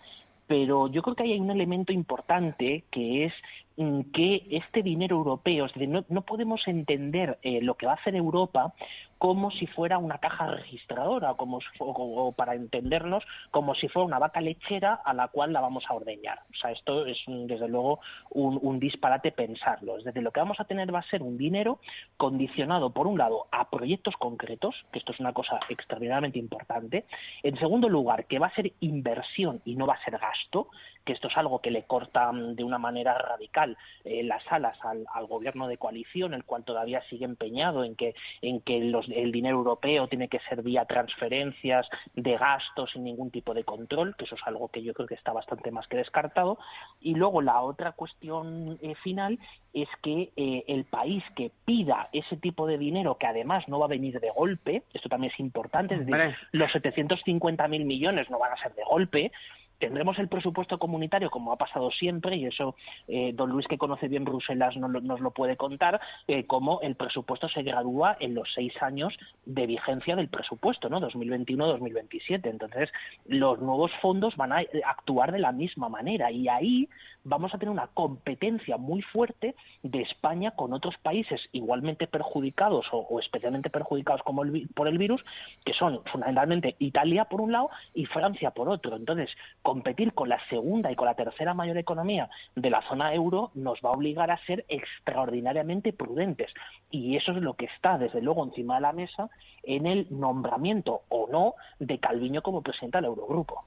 pero 0.46 0.88
yo 0.88 1.02
creo 1.02 1.16
que 1.16 1.22
hay 1.24 1.38
un 1.38 1.50
elemento 1.50 1.92
importante 1.92 2.84
que 2.90 3.24
es 3.24 3.32
que 4.12 4.46
este 4.50 4.82
dinero 4.82 5.16
europeo, 5.16 5.66
es 5.66 5.72
decir, 5.72 5.88
no, 5.88 6.22
podemos 6.22 6.60
entender 6.66 7.38
eh, 7.42 7.60
lo 7.62 7.74
que 7.74 7.86
va 7.86 7.92
a 7.92 7.96
hacer 7.96 8.14
Europa 8.14 8.74
como 9.22 9.52
si 9.52 9.68
fuera 9.68 9.98
una 9.98 10.18
caja 10.18 10.48
registradora, 10.48 11.34
como 11.34 11.60
o, 11.78 12.32
para 12.32 12.56
entendernos, 12.56 13.22
como 13.52 13.76
si 13.76 13.86
fuera 13.86 14.04
una 14.04 14.18
vaca 14.18 14.40
lechera 14.40 14.94
a 14.94 15.14
la 15.14 15.28
cual 15.28 15.52
la 15.52 15.60
vamos 15.60 15.84
a 15.88 15.94
ordeñar. 15.94 16.40
O 16.50 16.56
sea, 16.56 16.72
esto 16.72 17.06
es 17.06 17.18
desde 17.28 17.68
luego 17.68 18.00
un, 18.30 18.80
disparate 18.80 19.30
pensarlo. 19.30 19.98
Desde 19.98 20.22
lo 20.22 20.32
que 20.32 20.40
vamos 20.40 20.58
a 20.58 20.64
tener 20.64 20.92
va 20.92 20.98
a 20.98 21.08
ser 21.08 21.22
un 21.22 21.38
dinero 21.38 21.78
condicionado, 22.16 22.90
por 22.90 23.06
un 23.06 23.16
lado, 23.16 23.46
a 23.52 23.70
proyectos 23.70 24.16
concretos, 24.16 24.74
que 24.90 24.98
esto 24.98 25.12
es 25.12 25.20
una 25.20 25.32
cosa 25.32 25.60
extraordinariamente 25.68 26.40
importante. 26.40 27.04
En 27.44 27.56
segundo 27.60 27.88
lugar, 27.88 28.26
que 28.26 28.40
va 28.40 28.48
a 28.48 28.54
ser 28.56 28.72
inversión 28.80 29.62
y 29.64 29.76
no 29.76 29.86
va 29.86 29.94
a 29.94 30.04
ser 30.04 30.18
gasto, 30.18 30.66
que 31.04 31.12
esto 31.12 31.28
es 31.28 31.36
algo 31.36 31.60
que 31.60 31.70
le 31.70 31.84
corta 31.84 32.30
mm, 32.32 32.54
de 32.54 32.64
una 32.64 32.78
manera 32.78 33.16
radical 33.16 33.76
eh, 34.04 34.22
las 34.22 34.42
alas 34.50 34.78
al, 34.82 35.26
gobierno 35.26 35.68
de 35.68 35.78
coalición, 35.78 36.34
el 36.34 36.44
cual 36.44 36.64
todavía 36.64 37.02
sigue 37.08 37.24
empeñado 37.24 37.84
en 37.84 37.94
que, 37.94 38.14
en 38.42 38.60
que 38.60 38.76
el 38.76 39.32
dinero 39.32 39.56
europeo 39.56 40.08
tiene 40.08 40.28
que 40.28 40.40
ser 40.40 40.62
vía 40.62 40.84
transferencias 40.84 41.88
de 42.14 42.36
gastos 42.36 42.90
sin 42.92 43.04
ningún 43.04 43.30
tipo 43.30 43.54
de 43.54 43.64
control, 43.64 44.14
que 44.16 44.24
eso 44.24 44.34
es 44.34 44.40
algo 44.44 44.68
que 44.68 44.82
yo 44.82 44.92
creo 44.94 45.06
que 45.06 45.14
está 45.14 45.32
bastante 45.32 45.70
más 45.70 45.86
que 45.86 45.96
descartado. 45.96 46.58
Y 47.00 47.14
luego 47.14 47.40
la 47.40 47.60
otra 47.60 47.92
cuestión 47.92 48.78
eh, 48.82 48.94
final 49.02 49.38
es 49.72 49.88
que 50.02 50.30
eh, 50.36 50.64
el 50.66 50.84
país 50.84 51.24
que 51.34 51.50
pida 51.64 52.08
ese 52.12 52.36
tipo 52.36 52.66
de 52.66 52.78
dinero, 52.78 53.16
que 53.16 53.26
además 53.26 53.66
no 53.68 53.78
va 53.78 53.86
a 53.86 53.88
venir 53.88 54.20
de 54.20 54.30
golpe, 54.30 54.82
esto 54.92 55.08
también 55.08 55.32
es 55.32 55.40
importante, 55.40 55.94
es 55.94 56.06
decir, 56.06 56.34
los 56.52 56.70
750.000 56.70 57.84
millones 57.84 58.28
no 58.30 58.38
van 58.38 58.52
a 58.52 58.56
ser 58.56 58.74
de 58.74 58.84
golpe, 58.84 59.32
tendremos 59.82 60.16
el 60.20 60.28
presupuesto 60.28 60.78
comunitario 60.78 61.28
como 61.28 61.50
ha 61.50 61.56
pasado 61.56 61.90
siempre 61.90 62.36
y 62.36 62.46
eso 62.46 62.76
eh, 63.08 63.32
don 63.34 63.50
Luis 63.50 63.66
que 63.66 63.78
conoce 63.78 64.06
bien 64.06 64.24
Bruselas 64.24 64.76
nos 64.76 65.20
lo, 65.20 65.30
puede 65.32 65.56
contar 65.56 66.00
eh, 66.28 66.46
como 66.46 66.80
el 66.82 66.94
presupuesto 66.94 67.48
se 67.48 67.64
gradúa 67.64 68.16
en 68.20 68.34
los 68.34 68.48
seis 68.54 68.72
años 68.80 69.12
de 69.44 69.66
vigencia 69.66 70.14
del 70.14 70.28
presupuesto 70.28 70.88
no 70.88 71.00
2021-2027 71.00 72.48
entonces 72.48 72.90
los 73.26 73.60
nuevos 73.60 73.90
fondos 74.00 74.36
van 74.36 74.52
a 74.52 74.62
actuar 74.84 75.32
de 75.32 75.40
la 75.40 75.50
misma 75.50 75.88
manera. 75.88 76.30
Y 76.30 76.48
ahí 76.48 76.88
vamos 77.24 77.54
a 77.54 77.58
tener 77.58 77.70
una 77.70 77.88
competencia 77.88 78.76
muy 78.76 79.02
fuerte 79.02 79.54
de 79.82 80.02
España 80.02 80.52
con 80.52 80.72
otros 80.72 80.96
países 81.02 81.40
igualmente 81.52 82.06
perjudicados 82.06 82.86
o, 82.92 83.20
especialmente 83.20 83.70
perjudicados 83.70 84.22
como 84.22 84.42
por 84.74 84.88
el 84.88 84.98
virus 84.98 85.24
que 85.64 85.72
son 85.74 86.02
fundamentalmente 86.10 86.76
Italia 86.78 87.26
por 87.26 87.40
un 87.40 87.52
lado 87.52 87.70
y 87.94 88.06
Francia 88.06 88.50
por 88.50 88.68
otro 88.68 88.96
entonces 88.96 89.30
competir 89.62 90.12
con 90.14 90.28
la 90.28 90.40
segunda 90.48 90.90
y 90.90 90.96
con 90.96 91.06
la 91.06 91.14
tercera 91.14 91.54
mayor 91.54 91.76
economía 91.76 92.28
de 92.56 92.70
la 92.70 92.82
zona 92.88 93.14
euro 93.14 93.50
nos 93.54 93.78
va 93.80 93.90
a 93.90 93.92
obligar 93.92 94.30
a 94.30 94.44
ser 94.44 94.64
extraordinariamente 94.68 95.92
prudentes. 95.92 96.50
Y 96.90 97.16
eso 97.16 97.32
es 97.32 97.42
lo 97.42 97.54
que 97.54 97.66
está, 97.66 97.98
desde 97.98 98.20
luego, 98.20 98.44
encima 98.44 98.76
de 98.76 98.80
la 98.82 98.92
mesa 98.92 99.30
en 99.62 99.86
el 99.86 100.06
nombramiento 100.10 101.02
o 101.08 101.28
no 101.30 101.54
de 101.78 101.98
Calviño 101.98 102.42
como 102.42 102.62
presidente 102.62 102.98
del 102.98 103.06
Eurogrupo. 103.06 103.64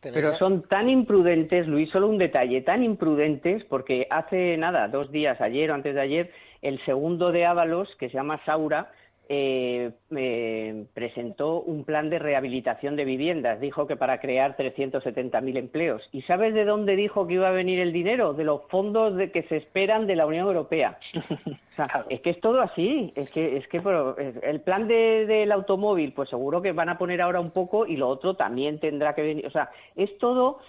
Pero 0.00 0.36
son 0.36 0.62
tan 0.68 0.88
imprudentes, 0.88 1.66
Luis, 1.66 1.90
solo 1.90 2.08
un 2.08 2.18
detalle, 2.18 2.62
tan 2.62 2.84
imprudentes, 2.84 3.64
porque 3.64 4.06
hace 4.10 4.56
nada, 4.56 4.86
dos 4.88 5.10
días, 5.10 5.40
ayer 5.40 5.70
o 5.70 5.74
antes 5.74 5.94
de 5.94 6.00
ayer, 6.00 6.30
el 6.62 6.78
segundo 6.84 7.32
de 7.32 7.44
Ábalos, 7.46 7.88
que 7.98 8.08
se 8.08 8.14
llama 8.14 8.40
Saura, 8.44 8.92
eh, 9.30 9.90
eh, 10.16 10.86
presentó 10.94 11.60
un 11.60 11.84
plan 11.84 12.08
de 12.08 12.18
rehabilitación 12.18 12.96
de 12.96 13.04
viviendas. 13.04 13.60
Dijo 13.60 13.86
que 13.86 13.96
para 13.96 14.20
crear 14.20 14.56
370.000 14.56 15.58
empleos. 15.58 16.02
¿Y 16.12 16.22
sabes 16.22 16.54
de 16.54 16.64
dónde 16.64 16.96
dijo 16.96 17.26
que 17.26 17.34
iba 17.34 17.48
a 17.48 17.52
venir 17.52 17.78
el 17.78 17.92
dinero? 17.92 18.32
De 18.32 18.44
los 18.44 18.62
fondos 18.68 19.16
de 19.16 19.30
que 19.30 19.42
se 19.44 19.58
esperan 19.58 20.06
de 20.06 20.16
la 20.16 20.24
Unión 20.24 20.46
Europea. 20.46 20.98
es 22.08 22.20
que 22.22 22.30
es 22.30 22.40
todo 22.40 22.62
así. 22.62 23.12
Es 23.16 23.30
que, 23.30 23.58
es 23.58 23.68
que 23.68 23.82
el 24.42 24.60
plan 24.62 24.88
del 24.88 25.52
automóvil, 25.52 26.14
pues 26.14 26.30
seguro 26.30 26.62
que 26.62 26.72
van 26.72 26.88
a 26.88 26.96
poner 26.96 27.20
ahora 27.20 27.40
un 27.40 27.50
poco 27.50 27.86
y 27.86 27.96
lo 27.96 28.08
otro 28.08 28.34
también 28.34 28.80
tendrá 28.80 29.14
que 29.14 29.22
venir. 29.22 29.46
O 29.46 29.50
sea, 29.50 29.70
es 29.94 30.16
todo 30.16 30.60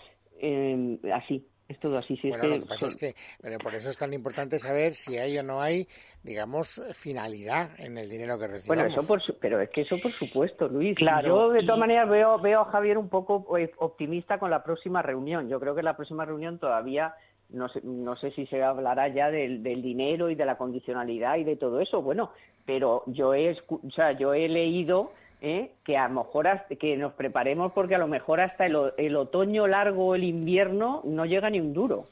eh, 0.42 0.98
así. 1.14 1.46
Es 1.70 1.80
todo 1.80 2.00
así. 2.00 2.20
bueno, 2.24 2.48
lo 2.48 2.62
que 2.62 2.66
pasa 2.66 2.88
es 2.88 2.96
que 2.96 3.14
por 3.62 3.76
eso 3.76 3.92
es 3.92 3.98
tan 3.98 4.12
importante 4.12 4.58
saber 4.58 4.94
si 4.94 5.20
hay 5.20 5.38
o 5.38 5.44
no 5.44 5.62
hay, 5.62 5.88
digamos, 6.24 6.82
finalidad 6.96 7.70
en 7.80 7.96
el 7.96 8.10
dinero 8.10 8.40
que 8.40 8.48
recibimos. 8.48 8.86
Bueno, 8.88 8.92
eso 8.92 9.08
por 9.08 9.22
pero 9.40 9.62
es 9.62 9.70
que 9.70 9.82
eso 9.82 9.98
por 10.02 10.12
supuesto, 10.18 10.68
Luis. 10.68 10.98
Claro, 10.98 11.28
yo 11.28 11.50
de 11.52 11.62
todas 11.62 11.80
maneras 11.80 12.10
veo, 12.10 12.40
veo 12.40 12.62
a 12.62 12.72
Javier 12.72 12.98
un 12.98 13.08
poco 13.08 13.46
pues, 13.46 13.70
optimista 13.78 14.40
con 14.40 14.50
la 14.50 14.64
próxima 14.64 15.04
reunión. 15.04 15.48
Yo 15.48 15.60
creo 15.60 15.76
que 15.76 15.84
la 15.84 15.96
próxima 15.96 16.26
reunión 16.26 16.58
todavía 16.58 17.14
no 17.50 17.70
sé, 17.70 17.82
no 17.84 18.16
sé 18.16 18.32
si 18.32 18.48
se 18.48 18.64
hablará 18.64 19.08
ya 19.08 19.30
del, 19.30 19.62
del, 19.62 19.84
dinero 19.84 20.32
y 20.32 20.36
de 20.36 20.46
la 20.46 20.58
condicionalidad 20.58 21.38
y 21.38 21.44
de 21.44 21.56
todo 21.56 21.82
eso, 21.82 22.02
bueno, 22.02 22.32
pero 22.66 23.04
yo 23.08 23.34
he, 23.34 23.58
o 23.68 23.92
sea, 23.96 24.12
yo 24.12 24.34
he 24.34 24.48
leído 24.48 25.12
¿eh? 25.42 25.72
que 25.84 25.98
a 25.98 26.08
lo 26.08 26.24
mejor 26.24 26.48
que 26.80 26.98
nos 26.98 27.14
preparemos 27.14 27.72
porque 27.74 27.96
a 27.96 28.00
lo 28.00 28.08
mejor 28.08 28.42
hasta 28.42 28.66
el, 28.66 28.78
el 28.98 29.16
otoño 29.16 29.68
largo 29.68 30.08
o 30.08 30.16
el 30.16 30.24
invierno 30.24 31.02
no 31.06 31.26
llega 31.26 31.50
ni 31.50 31.60
un 31.60 31.74
duro. 31.74 32.08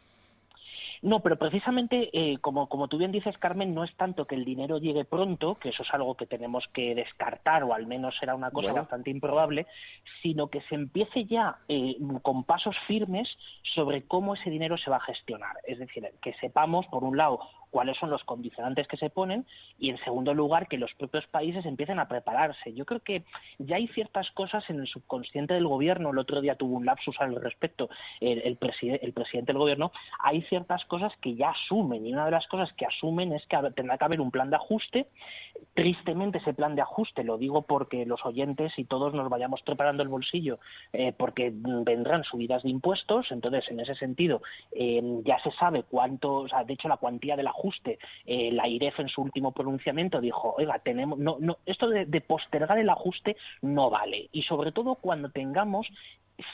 No, 1.01 1.19
pero 1.19 1.36
precisamente, 1.36 2.10
eh, 2.12 2.38
como, 2.39 2.67
como 2.67 2.88
tú 2.88 2.98
bien 2.98 3.12
dices, 3.12 3.38
Carmen, 3.38 3.74
no 3.74 3.84
es 3.84 3.96
tanto 3.96 4.25
que 4.25 4.36
el 4.36 4.46
dinero 4.46 4.79
llegue 4.79 5.05
pronto, 5.05 5.55
que 5.55 5.69
eso 5.69 5.84
es 5.84 5.93
algo 5.93 6.15
que 6.15 6.25
tenemos 6.25 6.65
que 6.74 6.96
descartar, 6.96 7.63
o 7.63 7.74
al 7.74 7.86
menos 7.86 8.15
será 8.19 8.34
una 8.36 8.51
cosa 8.51 8.74
bastante 8.74 9.12
improbable, 9.12 9.67
sino 10.22 10.48
que 10.48 10.62
se 10.62 10.75
empiece 10.75 11.25
ya 11.25 11.57
eh, 11.67 11.98
con 12.24 12.43
pasos 12.43 12.75
firmes 12.88 13.29
sobre 13.75 14.03
cómo 14.03 14.34
ese 14.34 14.50
dinero 14.50 14.77
se 14.77 14.89
va 14.89 14.98
a 14.98 15.01
gestionar. 15.01 15.55
Es 15.65 15.77
decir, 15.77 16.03
que 16.22 16.34
sepamos, 16.41 16.88
por 16.88 17.03
un 17.03 17.15
lado, 17.15 17.39
cuáles 17.71 17.97
son 17.97 18.09
los 18.09 18.24
condicionantes 18.24 18.88
que 18.88 18.97
se 18.97 19.09
ponen 19.09 19.45
y, 19.79 19.89
en 19.89 19.97
segundo 20.00 20.33
lugar, 20.33 20.67
que 20.67 20.77
los 20.77 20.93
propios 20.93 21.25
países 21.27 21.65
empiecen 21.65 22.00
a 22.00 22.07
prepararse. 22.07 22.74
Yo 22.74 22.86
creo 22.86 23.01
que 23.01 23.24
ya 23.59 23.77
hay 23.77 23.88
ciertas 23.89 24.29
cosas 24.31 24.63
en 24.69 24.79
el 24.79 24.88
subconsciente 24.88 25.53
del 25.53 25.67
gobierno, 25.67 26.12
el 26.12 26.17
otro 26.17 26.41
día 26.41 26.55
tuvo 26.55 26.77
un 26.77 26.86
lapsus 26.86 27.15
al 27.19 27.36
respecto 27.36 27.89
el, 28.19 28.39
el, 28.39 28.57
el 29.01 29.13
presidente 29.13 29.53
del 29.53 29.57
gobierno, 29.57 29.91
hay 30.19 30.41
ciertas 30.43 30.83
cosas 30.86 31.13
que 31.21 31.36
ya 31.36 31.50
asumen 31.50 32.05
y 32.05 32.13
una 32.13 32.25
de 32.25 32.31
las 32.31 32.47
cosas 32.47 32.71
que 32.74 32.86
asumen 32.86 33.33
es 33.33 33.45
que 33.47 33.57
tendrá 33.75 33.97
que 33.97 34.05
haber 34.05 34.21
un 34.21 34.31
plan 34.31 34.50
de 34.50 34.55
ajuste. 34.55 35.07
Tristemente 35.74 36.38
ese 36.38 36.53
plan 36.53 36.75
de 36.75 36.81
ajuste, 36.81 37.24
lo 37.24 37.38
digo 37.38 37.63
porque 37.63 38.05
los 38.05 38.24
oyentes 38.25 38.74
y 38.77 38.86
todos 38.86 39.13
nos 39.13 39.29
vayamos 39.29 39.62
preparando 39.63 40.03
el 40.03 40.09
bolsillo 40.09 40.59
eh, 40.93 41.13
porque 41.17 41.51
vendrán 41.53 42.24
subidas 42.24 42.63
de 42.63 42.69
impuestos, 42.69 43.31
entonces 43.31 43.63
en 43.69 43.79
ese 43.79 43.95
sentido 43.95 44.41
eh, 44.71 45.01
ya 45.25 45.39
se 45.39 45.51
sabe 45.51 45.83
cuánto, 45.83 46.33
o 46.36 46.47
sea, 46.47 46.63
de 46.63 46.74
hecho 46.74 46.88
la 46.88 46.97
cuantía 46.97 47.36
del 47.36 47.47
ajuste, 47.58 47.98
eh, 48.26 48.52
la 48.52 48.68
IREF 48.68 49.00
en 49.00 49.10
su 49.10 49.22
último 49.22 49.52
pronunciamiento 49.52 50.22
dijo, 50.22 50.56
oiga, 50.58 50.80
tenemos, 50.80 51.18
no, 51.18 51.38
no, 51.40 51.58
esto 51.66 51.90
de, 51.90 52.06
de 52.06 52.22
postergar 52.22 52.78
el 52.78 52.90
ajuste 52.90 53.36
no 53.62 53.90
vale 53.90 54.30
y 54.32 54.44
sobre 54.44 54.72
todo 54.72 54.96
cuando 54.96 55.30
tengamos 55.30 55.88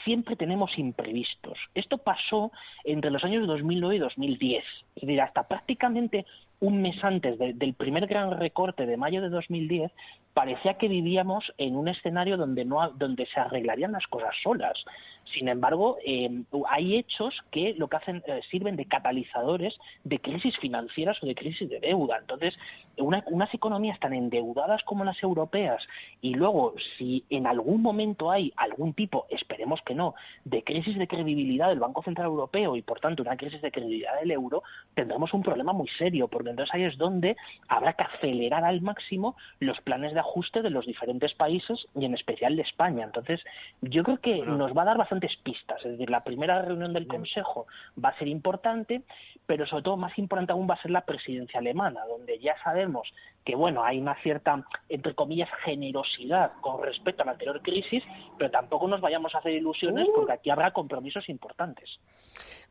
siempre 0.04 0.36
tenemos 0.36 0.78
imprevistos. 0.78 1.58
Esto 1.74 1.98
pasó 1.98 2.52
entre 2.84 3.10
los 3.10 3.22
años 3.24 3.46
2009 3.46 3.96
y 3.96 3.98
2010. 3.98 4.64
Es 4.96 5.02
decir, 5.02 5.20
hasta 5.20 5.46
prácticamente 5.46 6.24
un 6.60 6.80
mes 6.80 6.96
antes 7.02 7.38
del 7.38 7.74
primer 7.74 8.06
gran 8.06 8.38
recorte 8.38 8.86
de 8.86 8.96
mayo 8.96 9.20
de 9.20 9.28
2010, 9.28 9.92
parecía 10.34 10.74
que 10.74 10.88
vivíamos 10.88 11.44
en 11.58 11.76
un 11.76 11.88
escenario 11.88 12.36
donde, 12.36 12.64
no, 12.64 12.90
donde 12.90 13.26
se 13.26 13.40
arreglarían 13.40 13.92
las 13.92 14.06
cosas 14.08 14.34
solas. 14.42 14.76
Sin 15.32 15.48
embargo, 15.48 15.96
eh, 16.04 16.42
hay 16.68 16.96
hechos 16.96 17.34
que 17.50 17.74
lo 17.78 17.88
que 17.88 17.96
hacen 17.96 18.22
eh, 18.26 18.40
sirven 18.50 18.76
de 18.76 18.84
catalizadores 18.84 19.74
de 20.04 20.18
crisis 20.18 20.56
financieras 20.58 21.16
o 21.22 21.26
de 21.26 21.34
crisis 21.34 21.68
de 21.68 21.80
deuda. 21.80 22.18
Entonces, 22.18 22.54
unas 22.96 23.52
economías 23.52 23.98
tan 23.98 24.12
endeudadas 24.12 24.82
como 24.84 25.04
las 25.04 25.20
europeas 25.22 25.82
y 26.20 26.34
luego, 26.34 26.74
si 26.96 27.24
en 27.30 27.46
algún 27.46 27.82
momento 27.82 28.30
hay 28.30 28.52
algún 28.56 28.92
tipo, 28.92 29.26
esperemos 29.30 29.80
que 29.84 29.94
no, 29.94 30.14
de 30.44 30.62
crisis 30.62 30.96
de 30.96 31.08
credibilidad 31.08 31.68
del 31.68 31.80
Banco 31.80 32.02
Central 32.02 32.26
Europeo 32.26 32.76
y, 32.76 32.82
por 32.82 33.00
tanto, 33.00 33.22
una 33.22 33.36
crisis 33.36 33.60
de 33.62 33.72
credibilidad 33.72 34.20
del 34.20 34.30
euro, 34.30 34.62
tendremos 34.94 35.32
un 35.34 35.42
problema 35.42 35.72
muy 35.72 35.88
serio, 35.98 36.28
porque 36.28 36.50
entonces 36.50 36.72
ahí 36.74 36.84
es 36.84 36.96
donde 36.96 37.36
habrá 37.68 37.94
que 37.94 38.04
acelerar 38.04 38.64
al 38.64 38.80
máximo 38.80 39.36
los 39.58 39.80
planes 39.80 40.14
de 40.14 40.20
ajuste 40.24 40.62
de 40.62 40.70
los 40.70 40.86
diferentes 40.86 41.34
países 41.34 41.86
y 41.94 42.04
en 42.04 42.14
especial 42.14 42.56
de 42.56 42.62
España. 42.62 43.04
Entonces, 43.04 43.40
yo 43.82 44.02
creo 44.02 44.18
que 44.18 44.42
nos 44.42 44.76
va 44.76 44.82
a 44.82 44.86
dar 44.86 44.98
bastantes 44.98 45.36
pistas. 45.42 45.84
Es 45.84 45.92
decir, 45.92 46.10
la 46.10 46.24
primera 46.24 46.62
reunión 46.62 46.92
del 46.92 47.06
Consejo 47.06 47.66
va 48.02 48.08
a 48.08 48.18
ser 48.18 48.28
importante, 48.28 49.02
pero 49.46 49.66
sobre 49.66 49.82
todo 49.82 49.96
más 49.96 50.18
importante 50.18 50.52
aún 50.52 50.68
va 50.68 50.74
a 50.74 50.82
ser 50.82 50.90
la 50.90 51.02
presidencia 51.02 51.60
alemana, 51.60 52.04
donde 52.06 52.38
ya 52.38 52.54
sabemos 52.64 53.06
que, 53.44 53.54
bueno, 53.54 53.84
hay 53.84 53.98
una 53.98 54.14
cierta, 54.22 54.64
entre 54.88 55.14
comillas, 55.14 55.50
generosidad 55.64 56.52
con 56.60 56.82
respecto 56.82 57.22
a 57.22 57.26
la 57.26 57.32
anterior 57.32 57.60
crisis, 57.60 58.02
pero 58.38 58.50
tampoco 58.50 58.88
nos 58.88 59.00
vayamos 59.00 59.34
a 59.34 59.38
hacer 59.38 59.52
ilusiones 59.52 60.08
uh. 60.08 60.14
porque 60.14 60.32
aquí 60.32 60.50
habrá 60.50 60.72
compromisos 60.72 61.28
importantes. 61.28 62.00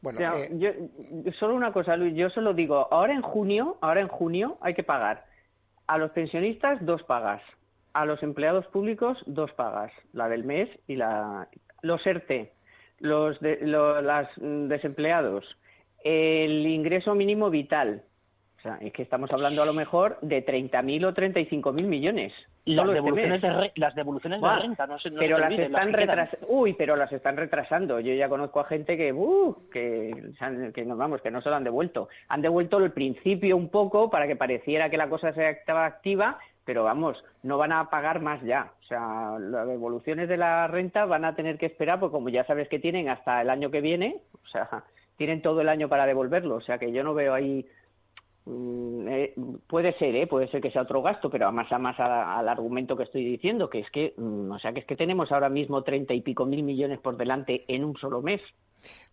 Bueno, 0.01 0.19
eh, 0.19 0.49
yo, 0.53 1.31
solo 1.39 1.55
una 1.55 1.71
cosa, 1.71 1.95
Luis, 1.95 2.15
yo 2.15 2.29
solo 2.29 2.53
digo, 2.53 2.87
ahora 2.91 3.13
en 3.13 3.21
junio, 3.21 3.77
ahora 3.81 4.01
en 4.01 4.09
junio 4.09 4.57
hay 4.59 4.73
que 4.73 4.83
pagar 4.83 5.32
a 5.87 5.97
los 5.97 6.11
pensionistas 6.11 6.83
dos 6.85 7.03
pagas, 7.03 7.41
a 7.93 8.05
los 8.05 8.21
empleados 8.23 8.65
públicos 8.67 9.17
dos 9.25 9.51
pagas, 9.53 9.91
la 10.13 10.29
del 10.29 10.43
mes 10.43 10.69
y 10.87 10.95
la 10.95 11.47
los 11.81 12.05
ERTE, 12.05 12.53
los, 12.99 13.39
de, 13.41 13.59
los 13.61 14.27
desempleados, 14.37 15.45
el 16.03 16.65
ingreso 16.65 17.13
mínimo 17.13 17.49
vital. 17.49 18.03
O 18.63 18.65
sea, 18.65 18.77
es 18.79 18.93
que 18.93 19.01
estamos 19.03 19.29
hablando 19.33 19.61
a 19.61 19.65
lo 19.65 19.73
mejor 19.73 20.17
de 20.21 20.45
30.000 20.45 21.05
o 21.05 21.13
35.000 21.13 21.83
millones. 21.83 22.31
Las 22.63 22.85
este 22.85 22.93
devoluciones, 22.93 23.29
mes. 23.29 23.41
de, 23.41 23.49
re- 23.59 23.71
las 23.75 23.93
devoluciones 23.93 24.39
Buah, 24.39 24.55
de 24.55 24.61
renta, 24.61 24.87
no 24.87 24.97
sé, 24.99 25.09
no 25.11 25.19
pero 25.19 25.35
se 25.35 25.41
las 25.41 25.59
están 25.59 25.91
retrasando. 25.91 26.47
Uy, 26.47 26.73
pero 26.73 26.95
las 26.95 27.11
están 27.11 27.35
retrasando. 27.35 27.99
Yo 27.99 28.13
ya 28.13 28.29
conozco 28.29 28.61
a 28.61 28.63
gente 28.63 28.95
que, 28.95 29.11
uh, 29.11 29.57
que, 29.69 30.13
se 30.39 30.71
que 30.71 30.85
no 30.85 30.95
vamos, 30.95 31.21
que 31.21 31.29
no 31.29 31.41
se 31.41 31.49
lo 31.49 31.57
han 31.57 31.65
devuelto. 31.65 32.07
Han 32.29 32.41
devuelto 32.41 32.77
el 32.77 32.91
principio 32.93 33.57
un 33.57 33.67
poco 33.67 34.09
para 34.09 34.27
que 34.27 34.37
pareciera 34.37 34.89
que 34.89 34.95
la 34.95 35.09
cosa 35.09 35.33
se 35.33 35.49
estaba 35.49 35.85
activa, 35.85 36.39
pero 36.63 36.85
vamos, 36.85 37.21
no 37.41 37.57
van 37.57 37.73
a 37.73 37.89
pagar 37.89 38.21
más 38.21 38.41
ya. 38.43 38.71
O 38.81 38.83
sea, 38.85 39.37
las 39.41 39.67
devoluciones 39.67 40.29
de 40.29 40.37
la 40.37 40.67
renta 40.67 41.03
van 41.03 41.25
a 41.25 41.35
tener 41.35 41.57
que 41.57 41.65
esperar, 41.65 41.99
porque 41.99 42.13
como 42.13 42.29
ya 42.29 42.45
sabes 42.45 42.69
que 42.69 42.79
tienen 42.79 43.09
hasta 43.09 43.41
el 43.41 43.49
año 43.49 43.71
que 43.71 43.81
viene, 43.81 44.21
o 44.41 44.47
sea, 44.47 44.85
tienen 45.17 45.41
todo 45.41 45.59
el 45.59 45.67
año 45.67 45.89
para 45.89 46.05
devolverlo. 46.05 46.55
O 46.55 46.61
sea, 46.61 46.77
que 46.77 46.93
yo 46.93 47.03
no 47.03 47.13
veo 47.13 47.33
ahí 47.33 47.65
eh, 48.47 49.33
puede 49.67 49.93
ser, 49.97 50.15
¿eh? 50.15 50.27
puede 50.27 50.47
ser 50.49 50.61
que 50.61 50.71
sea 50.71 50.81
otro 50.83 51.01
gasto, 51.01 51.29
pero 51.29 51.51
más 51.51 51.71
a 51.71 51.77
más 51.79 51.99
a- 51.99 52.37
al 52.39 52.49
argumento 52.49 52.95
que 52.97 53.03
estoy 53.03 53.23
diciendo, 53.23 53.69
que 53.69 53.79
es 53.79 53.89
que, 53.91 54.13
mm, 54.17 54.51
o 54.51 54.59
sea, 54.59 54.73
que 54.73 54.81
es 54.81 54.85
que 54.85 54.95
tenemos 54.95 55.31
ahora 55.31 55.49
mismo 55.49 55.83
treinta 55.83 56.13
y 56.13 56.21
pico 56.21 56.45
mil 56.45 56.63
millones 56.63 56.99
por 56.99 57.17
delante 57.17 57.63
en 57.67 57.83
un 57.85 57.95
solo 57.97 58.21
mes. 58.21 58.41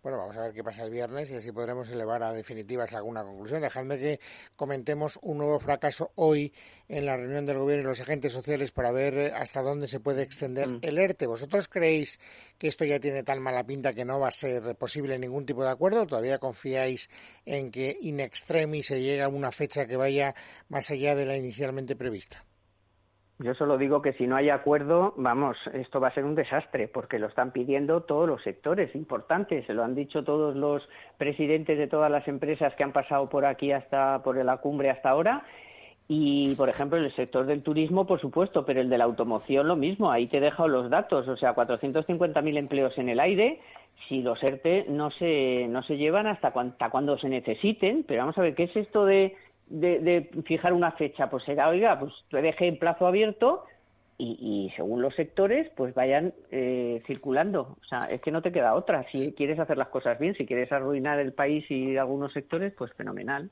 Bueno, 0.02 0.18
vamos 0.18 0.36
a 0.36 0.42
ver 0.42 0.52
qué 0.52 0.64
pasa 0.64 0.82
el 0.82 0.90
viernes 0.90 1.30
y 1.30 1.34
así 1.34 1.52
podremos 1.52 1.90
elevar 1.90 2.22
a 2.22 2.32
definitivas 2.32 2.92
alguna 2.94 3.22
conclusión. 3.22 3.60
Dejadme 3.60 3.98
que 3.98 4.20
comentemos 4.56 5.18
un 5.22 5.38
nuevo 5.38 5.60
fracaso 5.60 6.12
hoy 6.14 6.52
en 6.88 7.04
la 7.06 7.16
reunión 7.16 7.44
del 7.46 7.58
gobierno 7.58 7.84
y 7.84 7.86
los 7.88 8.00
agentes 8.00 8.32
sociales 8.32 8.72
para 8.72 8.92
ver 8.92 9.14
eh, 9.14 9.32
hasta 9.34 9.60
dónde 9.62 9.88
se 9.88 10.00
puede 10.00 10.22
extender 10.22 10.68
Mm. 10.68 10.78
el 10.82 10.98
ERTE. 10.98 11.26
¿Vosotros 11.26 11.68
creéis 11.68 12.18
que 12.58 12.68
esto 12.68 12.84
ya 12.84 12.98
tiene 13.00 13.22
tan 13.22 13.40
mala 13.42 13.64
pinta 13.64 13.92
que 13.92 14.04
no 14.04 14.18
va 14.20 14.28
a 14.28 14.32
ser 14.32 14.74
posible 14.76 15.18
ningún 15.18 15.44
tipo 15.46 15.62
de 15.64 15.70
acuerdo? 15.70 16.06
¿Todavía 16.06 16.38
confiáis 16.38 17.10
en 17.44 17.70
que 17.70 17.96
in 18.00 18.20
extremis 18.20 18.86
se 18.86 19.00
llegue 19.02 19.22
a 19.22 19.28
una 19.28 19.52
fecha 19.52 19.86
que 19.86 19.96
vaya 19.96 20.34
más 20.68 20.90
allá 20.90 21.14
de 21.14 21.26
la 21.26 21.36
inicialmente 21.36 21.96
prevista? 21.96 22.44
Yo 23.42 23.54
solo 23.54 23.78
digo 23.78 24.02
que 24.02 24.12
si 24.12 24.26
no 24.26 24.36
hay 24.36 24.50
acuerdo, 24.50 25.14
vamos, 25.16 25.56
esto 25.72 25.98
va 25.98 26.08
a 26.08 26.14
ser 26.14 26.24
un 26.26 26.34
desastre, 26.34 26.88
porque 26.88 27.18
lo 27.18 27.26
están 27.28 27.52
pidiendo 27.52 28.02
todos 28.02 28.28
los 28.28 28.42
sectores 28.42 28.94
importantes, 28.94 29.64
se 29.64 29.72
lo 29.72 29.82
han 29.82 29.94
dicho 29.94 30.22
todos 30.24 30.54
los 30.54 30.86
presidentes 31.16 31.78
de 31.78 31.86
todas 31.86 32.10
las 32.10 32.28
empresas 32.28 32.74
que 32.74 32.84
han 32.84 32.92
pasado 32.92 33.30
por 33.30 33.46
aquí 33.46 33.72
hasta 33.72 34.22
por 34.22 34.36
la 34.44 34.58
cumbre 34.58 34.90
hasta 34.90 35.08
ahora. 35.08 35.42
Y, 36.06 36.54
por 36.56 36.68
ejemplo, 36.68 36.98
el 36.98 37.14
sector 37.14 37.46
del 37.46 37.62
turismo, 37.62 38.06
por 38.06 38.20
supuesto, 38.20 38.66
pero 38.66 38.80
el 38.82 38.90
de 38.90 38.98
la 38.98 39.04
automoción 39.04 39.68
lo 39.68 39.76
mismo. 39.76 40.10
Ahí 40.10 40.26
te 40.26 40.36
he 40.36 40.40
dejado 40.40 40.68
los 40.68 40.90
datos, 40.90 41.26
o 41.26 41.36
sea, 41.36 41.54
450.000 41.54 42.58
empleos 42.58 42.98
en 42.98 43.08
el 43.08 43.20
aire. 43.20 43.60
Si 44.08 44.20
los 44.20 44.42
ERTE 44.42 44.86
no 44.88 45.10
se, 45.12 45.66
no 45.70 45.82
se 45.84 45.96
llevan 45.96 46.26
hasta, 46.26 46.50
cuan- 46.52 46.70
hasta 46.72 46.90
cuando 46.90 47.16
se 47.16 47.28
necesiten, 47.28 48.04
pero 48.06 48.22
vamos 48.22 48.36
a 48.36 48.42
ver, 48.42 48.54
¿qué 48.54 48.64
es 48.64 48.76
esto 48.76 49.06
de, 49.06 49.36
de, 49.70 50.00
de 50.00 50.42
fijar 50.44 50.72
una 50.74 50.92
fecha? 50.92 51.30
Pues 51.30 51.44
será, 51.44 51.68
oiga, 51.68 51.98
pues 51.98 52.12
te 52.28 52.42
dejé 52.42 52.66
en 52.66 52.78
plazo 52.78 53.06
abierto 53.06 53.64
y, 54.18 54.36
y 54.40 54.70
según 54.76 55.00
los 55.00 55.14
sectores, 55.14 55.70
pues 55.76 55.94
vayan 55.94 56.34
eh, 56.50 57.02
circulando. 57.06 57.78
O 57.80 57.84
sea, 57.88 58.04
es 58.04 58.20
que 58.20 58.30
no 58.30 58.42
te 58.42 58.52
queda 58.52 58.74
otra. 58.74 59.06
Si 59.10 59.32
quieres 59.32 59.58
hacer 59.58 59.78
las 59.78 59.88
cosas 59.88 60.18
bien, 60.18 60.34
si 60.34 60.44
quieres 60.44 60.70
arruinar 60.70 61.18
el 61.20 61.32
país 61.32 61.64
y 61.70 61.96
algunos 61.96 62.32
sectores, 62.34 62.74
pues 62.76 62.92
fenomenal. 62.92 63.50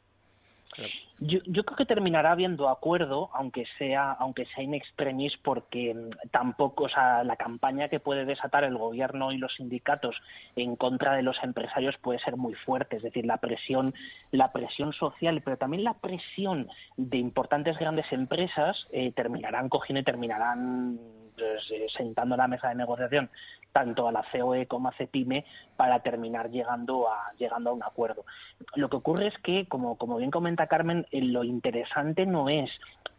Yo, 1.21 1.41
yo 1.47 1.65
creo 1.65 1.77
que 1.77 1.87
terminará 1.87 2.31
habiendo 2.31 2.69
acuerdo, 2.69 3.31
aunque 3.33 3.65
sea, 3.77 4.13
aunque 4.13 4.47
sea 4.47 4.63
in 4.63 4.75
extremis, 4.75 5.33
porque 5.43 5.95
mm, 5.95 6.31
tampoco, 6.31 6.85
o 6.85 6.89
sea, 6.89 7.25
la 7.25 7.37
campaña 7.37 7.89
que 7.89 7.99
puede 7.99 8.25
desatar 8.25 8.65
el 8.65 8.79
gobierno 8.79 9.33
y 9.33 9.39
los 9.39 9.55
sindicatos 9.57 10.17
en 10.55 10.77
contra 10.77 11.15
de 11.15 11.23
los 11.23 11.37
empresarios 11.43 11.97
puede 11.99 12.21
ser 12.21 12.37
muy 12.37 12.55
fuerte. 12.55 12.97
Es 12.97 13.03
decir, 13.03 13.27
la 13.27 13.39
presión, 13.39 13.95
la 14.31 14.53
presión 14.53 14.93
social, 14.93 15.43
pero 15.45 15.57
también 15.57 15.83
la 15.83 15.95
presión 15.95 16.69
de 16.97 17.19
importantes 17.19 17.77
grandes 17.79 18.11
empresas 18.13 18.77
eh, 18.93 19.13
terminarán 19.13 19.69
cogiendo 19.69 20.01
y 20.01 20.05
terminarán 20.05 20.99
pues, 21.39 21.93
sentando 21.97 22.37
la 22.37 22.49
mesa 22.49 22.69
de 22.69 22.75
negociación 22.75 23.31
tanto 23.73 24.09
a 24.09 24.13
la 24.13 24.25
COE 24.33 24.67
como 24.67 24.89
a 24.89 24.93
CEPIME 24.93 25.45
para 25.77 26.01
terminar 26.01 26.51
llegando 26.51 27.09
a 27.09 27.33
llegando 27.39 27.71
a 27.71 27.73
un 27.75 27.83
acuerdo. 27.83 28.25
Lo 28.75 28.89
que 28.89 28.97
ocurre 28.97 29.29
es 29.29 29.39
que, 29.43 29.67
como, 29.67 29.97
como 29.97 30.17
bien 30.17 30.31
comenta 30.31 30.67
Carmen, 30.67 31.07
eh, 31.13 31.21
lo 31.23 31.45
interesante 31.45 32.27
no 32.27 32.49
es 32.49 32.71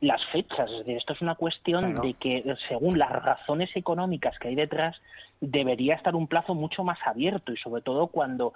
las 0.01 0.23
fechas, 0.31 0.69
es 0.71 0.79
decir, 0.79 0.97
esto 0.97 1.13
es 1.13 1.21
una 1.21 1.35
cuestión 1.35 1.91
Claro. 1.91 2.07
de 2.07 2.13
que 2.13 2.55
según 2.67 2.97
las 2.97 3.11
razones 3.11 3.69
económicas 3.75 4.37
que 4.39 4.47
hay 4.49 4.55
detrás 4.55 4.95
debería 5.41 5.95
estar 5.95 6.15
un 6.15 6.27
plazo 6.27 6.53
mucho 6.53 6.83
más 6.83 6.99
abierto 7.05 7.53
y 7.53 7.57
sobre 7.57 7.81
todo 7.81 8.07
cuando 8.07 8.53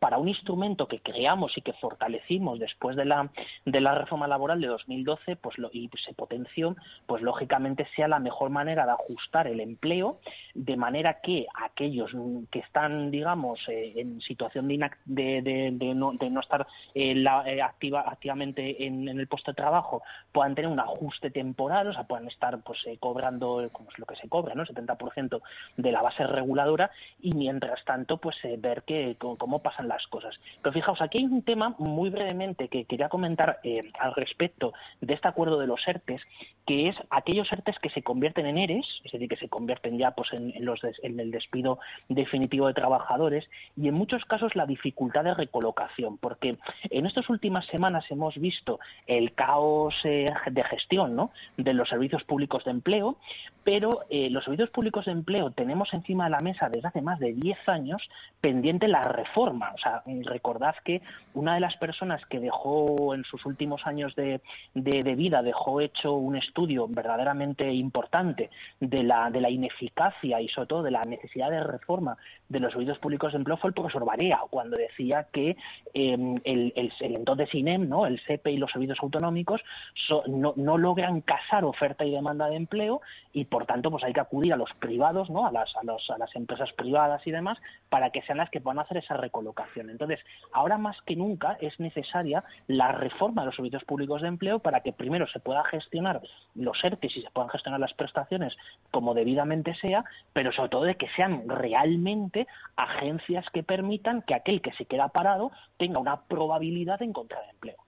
para 0.00 0.18
un 0.18 0.28
instrumento 0.28 0.88
que 0.88 0.98
creamos 1.00 1.56
y 1.56 1.62
que 1.62 1.72
fortalecimos 1.74 2.58
después 2.58 2.96
de 2.96 3.04
la 3.04 3.30
de 3.64 3.80
la 3.80 3.94
reforma 3.94 4.26
laboral 4.26 4.60
de 4.60 4.66
2012 4.66 5.36
pues 5.36 5.56
lo, 5.58 5.70
y 5.72 5.88
se 6.04 6.12
potenció 6.12 6.76
pues 7.06 7.22
lógicamente 7.22 7.86
sea 7.94 8.08
la 8.08 8.18
mejor 8.18 8.50
manera 8.50 8.84
de 8.84 8.92
ajustar 8.92 9.46
el 9.46 9.60
empleo 9.60 10.18
de 10.54 10.76
manera 10.76 11.20
que 11.22 11.46
aquellos 11.62 12.10
que 12.50 12.58
están 12.58 13.10
digamos 13.12 13.60
eh, 13.68 13.92
en 13.96 14.20
situación 14.20 14.66
de, 14.68 14.90
de- 15.06 15.70
de 15.72 15.94
no, 15.94 16.12
de 16.12 16.28
no 16.30 16.40
estar 16.40 16.66
eh, 16.94 17.14
la- 17.14 17.48
eh, 17.50 17.62
activa 17.62 18.00
activamente 18.06 18.84
en, 18.84 19.08
en 19.08 19.20
el 19.20 19.28
puesto 19.28 19.52
de 19.52 19.56
trabajo 19.56 20.02
puedan 20.32 20.54
tener 20.56 20.70
un 20.70 20.80
ajuste 20.80 21.30
temporal 21.30 21.86
o 21.88 21.92
sea 21.94 22.02
puedan 22.04 22.26
estar 22.28 22.60
pues 22.62 22.80
eh, 22.86 22.98
cobrando 22.98 23.62
eh, 23.62 23.68
como 23.70 23.88
es 23.90 23.98
lo 23.98 24.04
que 24.06 24.16
se 24.16 24.28
cobra 24.28 24.54
no 24.54 24.64
70% 24.66 25.40
de 25.76 25.92
la 25.92 26.02
base 26.02 26.25
reguladora 26.26 26.90
y 27.20 27.32
mientras 27.32 27.84
tanto 27.84 28.18
pues 28.18 28.36
eh, 28.44 28.56
ver 28.58 28.82
que 28.82 29.16
cómo 29.18 29.60
pasan 29.62 29.88
las 29.88 30.06
cosas 30.08 30.34
pero 30.62 30.72
fijaos 30.72 31.00
aquí 31.00 31.18
hay 31.18 31.24
un 31.24 31.42
tema 31.42 31.74
muy 31.78 32.10
brevemente 32.10 32.68
que 32.68 32.84
quería 32.84 33.08
comentar 33.08 33.60
eh, 33.64 33.90
al 33.98 34.14
respecto 34.14 34.72
de 35.00 35.14
este 35.14 35.28
acuerdo 35.28 35.58
de 35.58 35.66
los 35.66 35.80
ERTES 35.86 36.20
que 36.66 36.88
es 36.88 36.96
aquellos 37.10 37.50
ERTES 37.52 37.78
que 37.80 37.90
se 37.90 38.02
convierten 38.02 38.46
en 38.46 38.58
ERES 38.58 38.86
es 39.04 39.12
decir 39.12 39.28
que 39.28 39.36
se 39.36 39.48
convierten 39.48 39.98
ya 39.98 40.10
pues 40.12 40.32
en, 40.32 40.52
en 40.56 40.64
los 40.64 40.80
des- 40.80 40.98
en 41.02 41.18
el 41.20 41.30
despido 41.30 41.78
definitivo 42.08 42.66
de 42.66 42.74
trabajadores 42.74 43.48
y 43.76 43.88
en 43.88 43.94
muchos 43.94 44.24
casos 44.24 44.54
la 44.56 44.66
dificultad 44.66 45.24
de 45.24 45.34
recolocación 45.34 46.18
porque 46.18 46.58
en 46.90 47.06
estas 47.06 47.28
últimas 47.30 47.66
semanas 47.66 48.04
hemos 48.10 48.34
visto 48.36 48.78
el 49.06 49.32
caos 49.34 49.94
eh, 50.04 50.26
de 50.50 50.64
gestión 50.64 51.14
¿no? 51.16 51.30
de 51.56 51.72
los 51.74 51.88
servicios 51.88 52.24
públicos 52.24 52.64
de 52.64 52.70
empleo 52.72 53.16
pero 53.64 54.02
eh, 54.10 54.30
los 54.30 54.44
servicios 54.44 54.70
públicos 54.70 55.06
de 55.06 55.12
empleo 55.12 55.50
tenemos 55.50 55.92
encima 55.92 56.15
de 56.24 56.30
la 56.30 56.40
mesa 56.40 56.68
desde 56.68 56.88
hace 56.88 57.00
más 57.02 57.18
de 57.18 57.32
10 57.32 57.58
años 57.68 58.02
pendiente 58.40 58.88
la 58.88 59.02
reforma. 59.02 59.72
O 59.74 59.78
sea, 59.78 60.02
recordad 60.24 60.74
que 60.84 61.02
una 61.34 61.54
de 61.54 61.60
las 61.60 61.76
personas 61.76 62.24
que 62.26 62.40
dejó 62.40 63.14
en 63.14 63.24
sus 63.24 63.44
últimos 63.46 63.86
años 63.86 64.14
de, 64.16 64.40
de- 64.74 65.14
vida, 65.16 65.42
dejó 65.42 65.80
hecho 65.80 66.12
un 66.14 66.36
estudio 66.36 66.86
verdaderamente 66.88 67.72
importante 67.72 68.50
de 68.80 69.02
la, 69.02 69.30
de 69.30 69.40
la 69.40 69.48
ineficacia 69.50 70.40
y 70.40 70.48
sobre 70.48 70.66
todo 70.66 70.82
de 70.82 70.90
la 70.90 71.02
necesidad 71.02 71.50
de 71.50 71.62
reforma 71.62 72.16
de 72.48 72.60
los 72.60 72.72
servicios 72.72 72.98
públicos 72.98 73.32
de 73.32 73.38
empleo 73.38 73.56
fue 73.56 73.68
el 73.68 73.74
profesor 73.74 74.04
Barea, 74.04 74.40
cuando 74.50 74.76
decía 74.76 75.26
que 75.32 75.56
eh, 75.94 76.36
el, 76.44 76.72
el, 76.76 76.92
entonces 77.00 77.52
INEM, 77.54 77.88
¿no? 77.88 78.06
el 78.06 78.20
SEPE 78.26 78.52
y 78.52 78.56
los 78.58 78.70
servicios 78.70 78.98
autonómicos 79.02 79.60
so- 80.06 80.22
no, 80.28 80.52
no 80.56 80.76
logran 80.78 81.20
casar 81.22 81.64
oferta 81.64 82.04
y 82.04 82.10
demanda 82.12 82.46
de 82.48 82.56
empleo 82.56 83.00
y 83.32 83.44
por 83.46 83.66
tanto 83.66 83.90
pues 83.90 84.04
hay 84.04 84.12
que 84.12 84.20
acudir 84.20 84.52
a 84.52 84.56
los 84.56 84.70
privados, 84.78 85.30
¿no? 85.30 85.46
a, 85.46 85.52
las, 85.52 85.74
a, 85.76 85.84
los- 85.84 86.05
a 86.10 86.18
las 86.18 86.34
empresas 86.36 86.72
privadas 86.72 87.26
y 87.26 87.30
demás 87.30 87.58
para 87.88 88.10
que 88.10 88.22
sean 88.22 88.38
las 88.38 88.50
que 88.50 88.60
puedan 88.60 88.78
hacer 88.78 88.98
esa 88.98 89.16
recolocación. 89.16 89.90
Entonces, 89.90 90.20
ahora 90.52 90.78
más 90.78 90.96
que 91.02 91.16
nunca 91.16 91.56
es 91.60 91.78
necesaria 91.80 92.44
la 92.66 92.92
reforma 92.92 93.42
de 93.42 93.46
los 93.46 93.56
servicios 93.56 93.84
públicos 93.84 94.22
de 94.22 94.28
empleo 94.28 94.58
para 94.58 94.80
que 94.80 94.92
primero 94.92 95.26
se 95.28 95.40
pueda 95.40 95.64
gestionar 95.64 96.20
los 96.54 96.82
ERTES 96.82 97.16
y 97.16 97.22
se 97.22 97.30
puedan 97.30 97.50
gestionar 97.50 97.80
las 97.80 97.94
prestaciones 97.94 98.56
como 98.90 99.14
debidamente 99.14 99.74
sea, 99.76 100.04
pero 100.32 100.52
sobre 100.52 100.70
todo 100.70 100.84
de 100.84 100.96
que 100.96 101.08
sean 101.16 101.48
realmente 101.48 102.46
agencias 102.76 103.44
que 103.52 103.62
permitan 103.62 104.22
que 104.22 104.34
aquel 104.34 104.60
que 104.60 104.72
se 104.72 104.86
queda 104.86 105.08
parado 105.08 105.50
tenga 105.78 106.00
una 106.00 106.22
probabilidad 106.22 106.98
de 106.98 107.06
encontrar 107.06 107.42
empleo. 107.50 107.85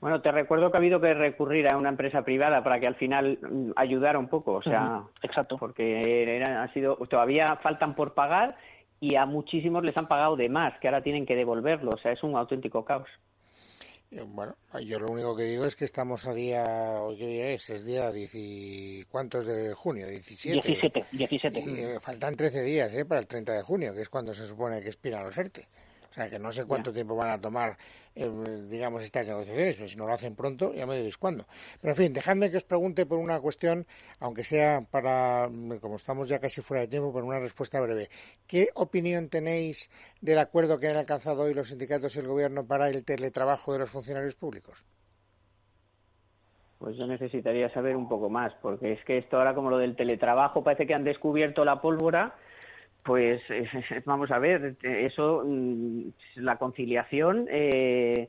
Bueno, 0.00 0.22
te 0.22 0.32
recuerdo 0.32 0.70
que 0.70 0.76
ha 0.76 0.80
habido 0.80 1.00
que 1.00 1.12
recurrir 1.12 1.70
a 1.70 1.76
una 1.76 1.90
empresa 1.90 2.22
privada 2.22 2.64
para 2.64 2.80
que 2.80 2.86
al 2.86 2.94
final 2.94 3.38
mm, 3.42 3.72
ayudara 3.76 4.18
un 4.18 4.28
poco, 4.28 4.54
o 4.54 4.62
sea, 4.62 5.02
exacto. 5.22 5.58
porque 5.58 6.36
era- 6.36 6.62
ha 6.62 6.72
sido 6.72 6.96
todavía 7.08 7.56
faltan 7.62 7.94
por 7.94 8.14
pagar 8.14 8.56
y 8.98 9.16
a 9.16 9.26
muchísimos 9.26 9.84
les 9.84 9.96
han 9.96 10.08
pagado 10.08 10.36
de 10.36 10.48
más, 10.48 10.78
que 10.80 10.88
ahora 10.88 11.02
tienen 11.02 11.26
que 11.26 11.34
devolverlo, 11.36 11.90
o 11.94 11.98
sea, 11.98 12.12
es 12.12 12.22
un 12.22 12.34
auténtico 12.36 12.84
caos. 12.84 13.08
Eh, 14.10 14.24
Bueno, 14.26 14.54
yo 14.82 14.98
lo 14.98 15.06
único 15.08 15.36
que 15.36 15.44
digo 15.44 15.64
es 15.66 15.76
que 15.76 15.84
estamos 15.84 16.26
a 16.26 16.32
día, 16.34 16.64
¿hoy 17.00 17.16
qué 17.18 17.26
día 17.26 17.46
es? 17.50 17.68
Es 17.70 17.84
día 17.84 18.10
10 18.10 18.34
y- 18.34 19.04
¿cuántos 19.10 19.46
de 19.46 19.72
junio? 19.74 20.06
17. 20.08 20.60
17, 20.66 21.04
17. 21.12 21.60
Y, 21.60 21.80
eh, 21.80 22.00
faltan 22.00 22.34
13 22.36 22.62
días 22.62 22.92
¿eh? 22.94 23.04
para 23.04 23.20
el 23.20 23.26
30 23.28 23.52
de 23.52 23.62
junio, 23.62 23.94
que 23.94 24.00
es 24.02 24.08
cuando 24.08 24.32
se 24.34 24.46
supone 24.46 24.80
que 24.80 24.88
expiran 24.88 25.24
los 25.24 25.36
ERTE. 25.38 25.66
O 26.10 26.12
sea, 26.12 26.28
que 26.28 26.40
no 26.40 26.50
sé 26.50 26.64
cuánto 26.64 26.92
tiempo 26.92 27.14
van 27.14 27.30
a 27.30 27.40
tomar, 27.40 27.76
eh, 28.16 28.28
digamos, 28.68 29.04
estas 29.04 29.28
negociaciones, 29.28 29.76
pero 29.76 29.88
si 29.88 29.96
no 29.96 30.06
lo 30.08 30.12
hacen 30.12 30.34
pronto, 30.34 30.74
ya 30.74 30.84
me 30.84 30.96
diréis 30.96 31.16
cuándo. 31.16 31.46
Pero, 31.80 31.92
en 31.92 31.96
fin, 31.96 32.12
dejadme 32.12 32.50
que 32.50 32.56
os 32.56 32.64
pregunte 32.64 33.06
por 33.06 33.18
una 33.18 33.38
cuestión, 33.40 33.86
aunque 34.18 34.42
sea 34.42 34.80
para, 34.90 35.48
mm, 35.48 35.78
como 35.78 35.96
estamos 35.96 36.28
ya 36.28 36.40
casi 36.40 36.62
fuera 36.62 36.80
de 36.80 36.88
tiempo, 36.88 37.12
por 37.12 37.22
una 37.22 37.38
respuesta 37.38 37.80
breve. 37.80 38.08
¿Qué 38.48 38.70
opinión 38.74 39.28
tenéis 39.28 39.88
del 40.20 40.40
acuerdo 40.40 40.80
que 40.80 40.88
han 40.88 40.96
alcanzado 40.96 41.44
hoy 41.44 41.54
los 41.54 41.68
sindicatos 41.68 42.16
y 42.16 42.18
el 42.18 42.26
gobierno 42.26 42.66
para 42.66 42.88
el 42.88 43.04
teletrabajo 43.04 43.72
de 43.72 43.78
los 43.78 43.90
funcionarios 43.90 44.34
públicos? 44.34 44.84
pues 46.80 46.96
yo 46.96 47.06
necesitaría 47.06 47.68
saber 47.74 47.94
un 47.94 48.08
poco 48.08 48.30
más, 48.30 48.54
porque 48.62 48.92
es 48.92 49.04
que 49.04 49.18
esto 49.18 49.36
ahora 49.36 49.54
como 49.54 49.68
lo 49.68 49.76
del 49.76 49.96
teletrabajo 49.96 50.64
parece 50.64 50.86
que 50.86 50.94
han 50.94 51.04
descubierto 51.04 51.62
la 51.62 51.82
pólvora, 51.82 52.34
pues 53.04 53.40
vamos 54.04 54.30
a 54.30 54.38
ver, 54.38 54.76
eso, 54.82 55.42
mm, 55.46 56.08
la 56.36 56.56
conciliación, 56.56 57.46
eh, 57.50 58.28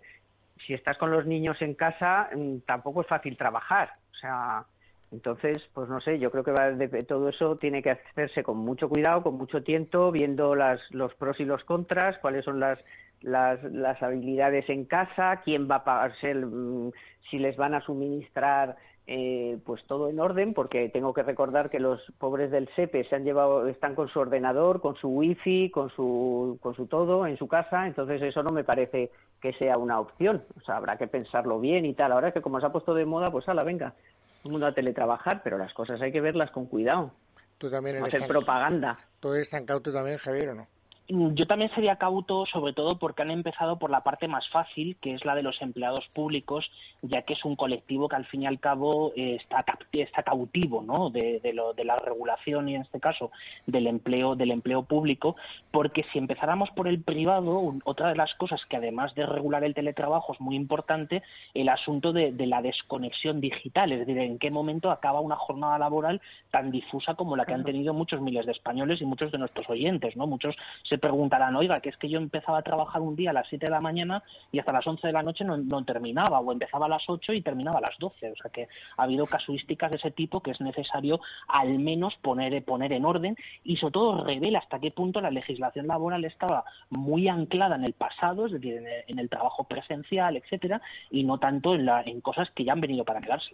si 0.65 0.73
estás 0.73 0.97
con 0.97 1.11
los 1.11 1.25
niños 1.25 1.61
en 1.61 1.73
casa, 1.73 2.29
mm, 2.35 2.59
tampoco 2.65 3.01
es 3.01 3.07
fácil 3.07 3.37
trabajar, 3.37 3.91
o 4.11 4.15
sea, 4.15 4.65
entonces, 5.11 5.57
pues 5.73 5.89
no 5.89 5.99
sé, 5.99 6.19
yo 6.19 6.31
creo 6.31 6.43
que 6.43 6.51
va 6.51 6.71
de, 6.71 7.03
todo 7.03 7.27
eso 7.27 7.57
tiene 7.57 7.83
que 7.83 7.91
hacerse 7.91 8.43
con 8.43 8.57
mucho 8.57 8.87
cuidado, 8.87 9.23
con 9.23 9.35
mucho 9.35 9.61
tiento, 9.61 10.09
viendo 10.09 10.55
las, 10.55 10.79
los 10.91 11.13
pros 11.15 11.37
y 11.41 11.45
los 11.45 11.63
contras, 11.65 12.17
cuáles 12.19 12.45
son 12.45 12.61
las 12.61 12.79
las, 13.21 13.63
las 13.63 14.01
habilidades 14.01 14.69
en 14.69 14.85
casa, 14.85 15.41
quién 15.43 15.69
va 15.69 15.77
a 15.77 15.83
pagarse, 15.83 16.33
mm, 16.33 16.91
si 17.29 17.39
les 17.39 17.55
van 17.55 17.73
a 17.73 17.81
suministrar 17.81 18.75
eh, 19.07 19.57
pues 19.65 19.83
todo 19.87 20.09
en 20.09 20.19
orden, 20.19 20.53
porque 20.53 20.89
tengo 20.89 21.13
que 21.13 21.23
recordar 21.23 21.69
que 21.69 21.79
los 21.79 21.99
pobres 22.17 22.51
del 22.51 22.69
SEPE 22.75 23.05
se 23.05 23.15
han 23.15 23.23
llevado, 23.23 23.67
están 23.67 23.95
con 23.95 24.07
su 24.07 24.19
ordenador, 24.19 24.79
con 24.79 24.95
su 24.95 25.09
wifi, 25.09 25.69
con 25.69 25.89
su, 25.89 26.57
con 26.61 26.75
su 26.75 26.85
todo 26.85 27.25
en 27.25 27.37
su 27.37 27.47
casa, 27.47 27.87
entonces 27.87 28.21
eso 28.21 28.43
no 28.43 28.51
me 28.51 28.63
parece 28.63 29.11
que 29.41 29.53
sea 29.53 29.73
una 29.77 29.99
opción, 29.99 30.43
o 30.55 30.61
sea, 30.61 30.77
habrá 30.77 30.97
que 30.97 31.07
pensarlo 31.07 31.59
bien 31.59 31.85
y 31.85 31.93
tal. 31.93 32.11
Ahora 32.11 32.27
es 32.27 32.33
que 32.33 32.41
como 32.41 32.59
se 32.59 32.67
ha 32.67 32.71
puesto 32.71 32.93
de 32.93 33.05
moda, 33.05 33.31
pues 33.31 33.49
ala, 33.49 33.63
venga, 33.63 33.89
todo 33.89 34.45
el 34.45 34.51
mundo 34.51 34.67
a 34.67 34.73
teletrabajar, 34.73 35.41
pero 35.43 35.57
las 35.57 35.73
cosas 35.73 35.99
hay 36.01 36.11
que 36.11 36.21
verlas 36.21 36.51
con 36.51 36.67
cuidado. 36.67 37.11
Tú 37.57 37.69
también 37.69 37.97
eres 37.97 38.15
hacer 38.15 38.27
propaganda. 38.27 38.97
¿Tú 39.19 39.33
eres 39.33 39.49
tan 39.49 39.65
cauto 39.65 39.91
también, 39.91 40.17
Javier, 40.17 40.49
o 40.49 40.55
no? 40.55 40.67
Yo 41.07 41.45
también 41.45 41.69
sería 41.75 41.97
cauto, 41.97 42.45
sobre 42.45 42.71
todo 42.71 42.97
porque 42.97 43.21
han 43.21 43.31
empezado 43.31 43.77
por 43.77 43.89
la 43.89 44.01
parte 44.01 44.29
más 44.29 44.47
fácil, 44.49 44.95
que 45.01 45.13
es 45.13 45.25
la 45.25 45.35
de 45.35 45.43
los 45.43 45.61
empleados 45.61 46.07
públicos, 46.13 46.71
ya 47.01 47.23
que 47.23 47.33
es 47.33 47.43
un 47.43 47.57
colectivo 47.57 48.07
que 48.07 48.15
al 48.15 48.25
fin 48.27 48.43
y 48.43 48.47
al 48.47 48.61
cabo 48.61 49.11
eh, 49.17 49.35
está, 49.41 49.65
está 49.91 50.23
cautivo 50.23 50.81
¿no? 50.81 51.09
de, 51.09 51.41
lo, 51.53 51.73
de 51.73 51.83
la 51.83 51.97
regulación 51.97 52.69
y 52.69 52.75
en 52.75 52.83
este 52.83 53.01
caso 53.01 53.31
del 53.67 53.87
empleo, 53.87 54.35
del 54.35 54.51
empleo 54.51 54.83
público, 54.83 55.35
porque 55.71 56.05
si 56.13 56.17
empezáramos 56.17 56.69
por 56.71 56.87
el 56.87 57.01
privado, 57.01 57.73
otra 57.83 58.09
de 58.09 58.15
las 58.15 58.33
cosas 58.35 58.61
que 58.69 58.77
además 58.77 59.13
de 59.13 59.25
regular 59.25 59.65
el 59.65 59.73
teletrabajo 59.73 60.33
es 60.33 60.39
muy 60.39 60.55
importante, 60.55 61.23
el 61.53 61.67
asunto 61.67 62.13
de, 62.13 62.31
de 62.31 62.45
la 62.47 62.61
desconexión 62.61 63.41
digital, 63.41 63.91
es 63.91 63.99
decir, 63.99 64.17
en 64.17 64.39
qué 64.39 64.49
momento 64.49 64.91
acaba 64.91 65.19
una 65.19 65.35
jornada 65.35 65.77
laboral 65.77 66.21
tan 66.51 66.71
difusa 66.71 67.15
como 67.15 67.35
la 67.35 67.45
que 67.45 67.53
han 67.53 67.65
tenido 67.65 67.93
muchos 67.93 68.21
miles 68.21 68.45
de 68.45 68.53
españoles 68.53 69.01
y 69.01 69.05
muchos 69.05 69.31
de 69.31 69.37
nuestros 69.39 69.69
oyentes, 69.69 70.15
¿no? 70.15 70.25
Muchos 70.25 70.55
se 70.91 70.97
preguntarán, 70.97 71.55
oiga, 71.55 71.79
que 71.79 71.87
es 71.87 71.95
que 71.95 72.09
yo 72.09 72.17
empezaba 72.17 72.57
a 72.57 72.63
trabajar 72.63 73.01
un 73.01 73.15
día 73.15 73.29
a 73.29 73.33
las 73.33 73.47
7 73.47 73.65
de 73.65 73.71
la 73.71 73.79
mañana 73.79 74.21
y 74.51 74.59
hasta 74.59 74.73
las 74.73 74.85
11 74.85 75.07
de 75.07 75.13
la 75.13 75.23
noche 75.23 75.45
no, 75.45 75.85
terminaba, 75.85 76.41
o 76.41 76.51
empezaba 76.51 76.87
a 76.87 76.89
las 76.89 77.03
8 77.07 77.31
y 77.31 77.41
terminaba 77.41 77.77
a 77.77 77.81
las 77.81 77.97
12. 77.97 78.31
O 78.31 78.35
sea 78.35 78.51
que 78.51 78.67
ha 78.97 79.03
habido 79.03 79.25
casuísticas 79.25 79.89
de 79.89 79.99
ese 79.99 80.11
tipo 80.11 80.41
que 80.41 80.51
es 80.51 80.59
necesario 80.59 81.21
al 81.47 81.79
menos 81.79 82.13
poner, 82.21 82.61
poner 82.65 82.91
en 82.91 83.05
orden 83.05 83.37
y 83.63 83.77
sobre 83.77 83.93
todo 83.93 84.25
revela 84.25 84.59
hasta 84.59 84.79
qué 84.79 84.91
punto 84.91 85.21
la 85.21 85.31
legislación 85.31 85.87
laboral 85.87 86.25
estaba 86.25 86.65
muy 86.89 87.29
anclada 87.29 87.77
en 87.77 87.85
el 87.85 87.93
pasado, 87.93 88.47
es 88.47 88.51
decir, 88.51 88.83
en 89.07 89.17
el, 89.17 89.29
trabajo 89.29 89.63
presencial, 89.63 90.35
etcétera, 90.35 90.81
y 91.09 91.23
no 91.23 91.37
tanto 91.37 91.73
en, 91.73 91.85
la, 91.85 92.01
en 92.01 92.19
cosas 92.19 92.51
que 92.51 92.65
ya 92.65 92.73
han 92.73 92.81
venido 92.81 93.05
para 93.05 93.21
quedarse. 93.21 93.51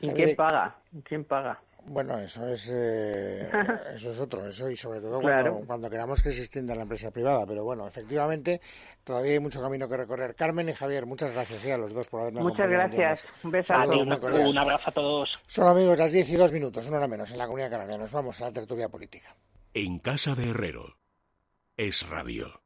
¿Y 0.00 0.08
quién 0.08 0.34
paga? 0.36 0.74
¿Quién 1.04 1.24
paga? 1.24 1.58
Bueno, 1.86 2.18
eso 2.18 2.46
es 2.48 2.70
eh, 2.72 3.50
eso 3.94 4.10
es 4.10 4.20
otro, 4.20 4.46
eso 4.46 4.70
y 4.70 4.76
sobre 4.76 5.00
todo 5.00 5.20
cuando, 5.20 5.60
cuando, 5.66 5.90
queramos 5.90 6.22
que 6.22 6.30
se 6.30 6.42
extienda 6.42 6.74
la 6.74 6.82
empresa 6.82 7.10
privada. 7.10 7.44
Pero 7.46 7.64
bueno, 7.64 7.86
efectivamente, 7.86 8.60
todavía 9.04 9.32
hay 9.32 9.40
mucho 9.40 9.60
camino 9.60 9.88
que 9.88 9.96
recorrer. 9.96 10.34
Carmen 10.34 10.68
y 10.68 10.72
Javier, 10.72 11.06
muchas 11.06 11.32
gracias 11.32 11.64
a 11.64 11.76
los 11.78 11.92
dos 11.92 12.08
por 12.08 12.22
haberme 12.22 12.42
Muchas 12.42 12.68
gracias. 12.68 13.24
Un 13.42 13.50
beso 13.50 13.74
a 13.74 13.84
Un 13.84 14.58
abrazo 14.58 14.90
a 14.90 14.92
todos. 14.92 15.40
Son 15.46 15.68
amigos 15.68 15.98
las 15.98 16.12
10 16.12 16.28
y 16.30 16.36
2 16.36 16.52
minutos, 16.52 16.88
una 16.88 16.98
hora 16.98 17.08
menos, 17.08 17.32
en 17.32 17.38
la 17.38 17.46
Comunidad 17.46 17.70
Canaria. 17.70 17.98
Nos 17.98 18.12
vamos 18.12 18.40
a 18.40 18.44
la 18.44 18.52
tertulia 18.52 18.88
política. 18.88 19.34
En 19.74 19.98
casa 19.98 20.34
de 20.34 20.50
Herrero 20.50 20.96
es 21.76 22.08
radio. 22.08 22.62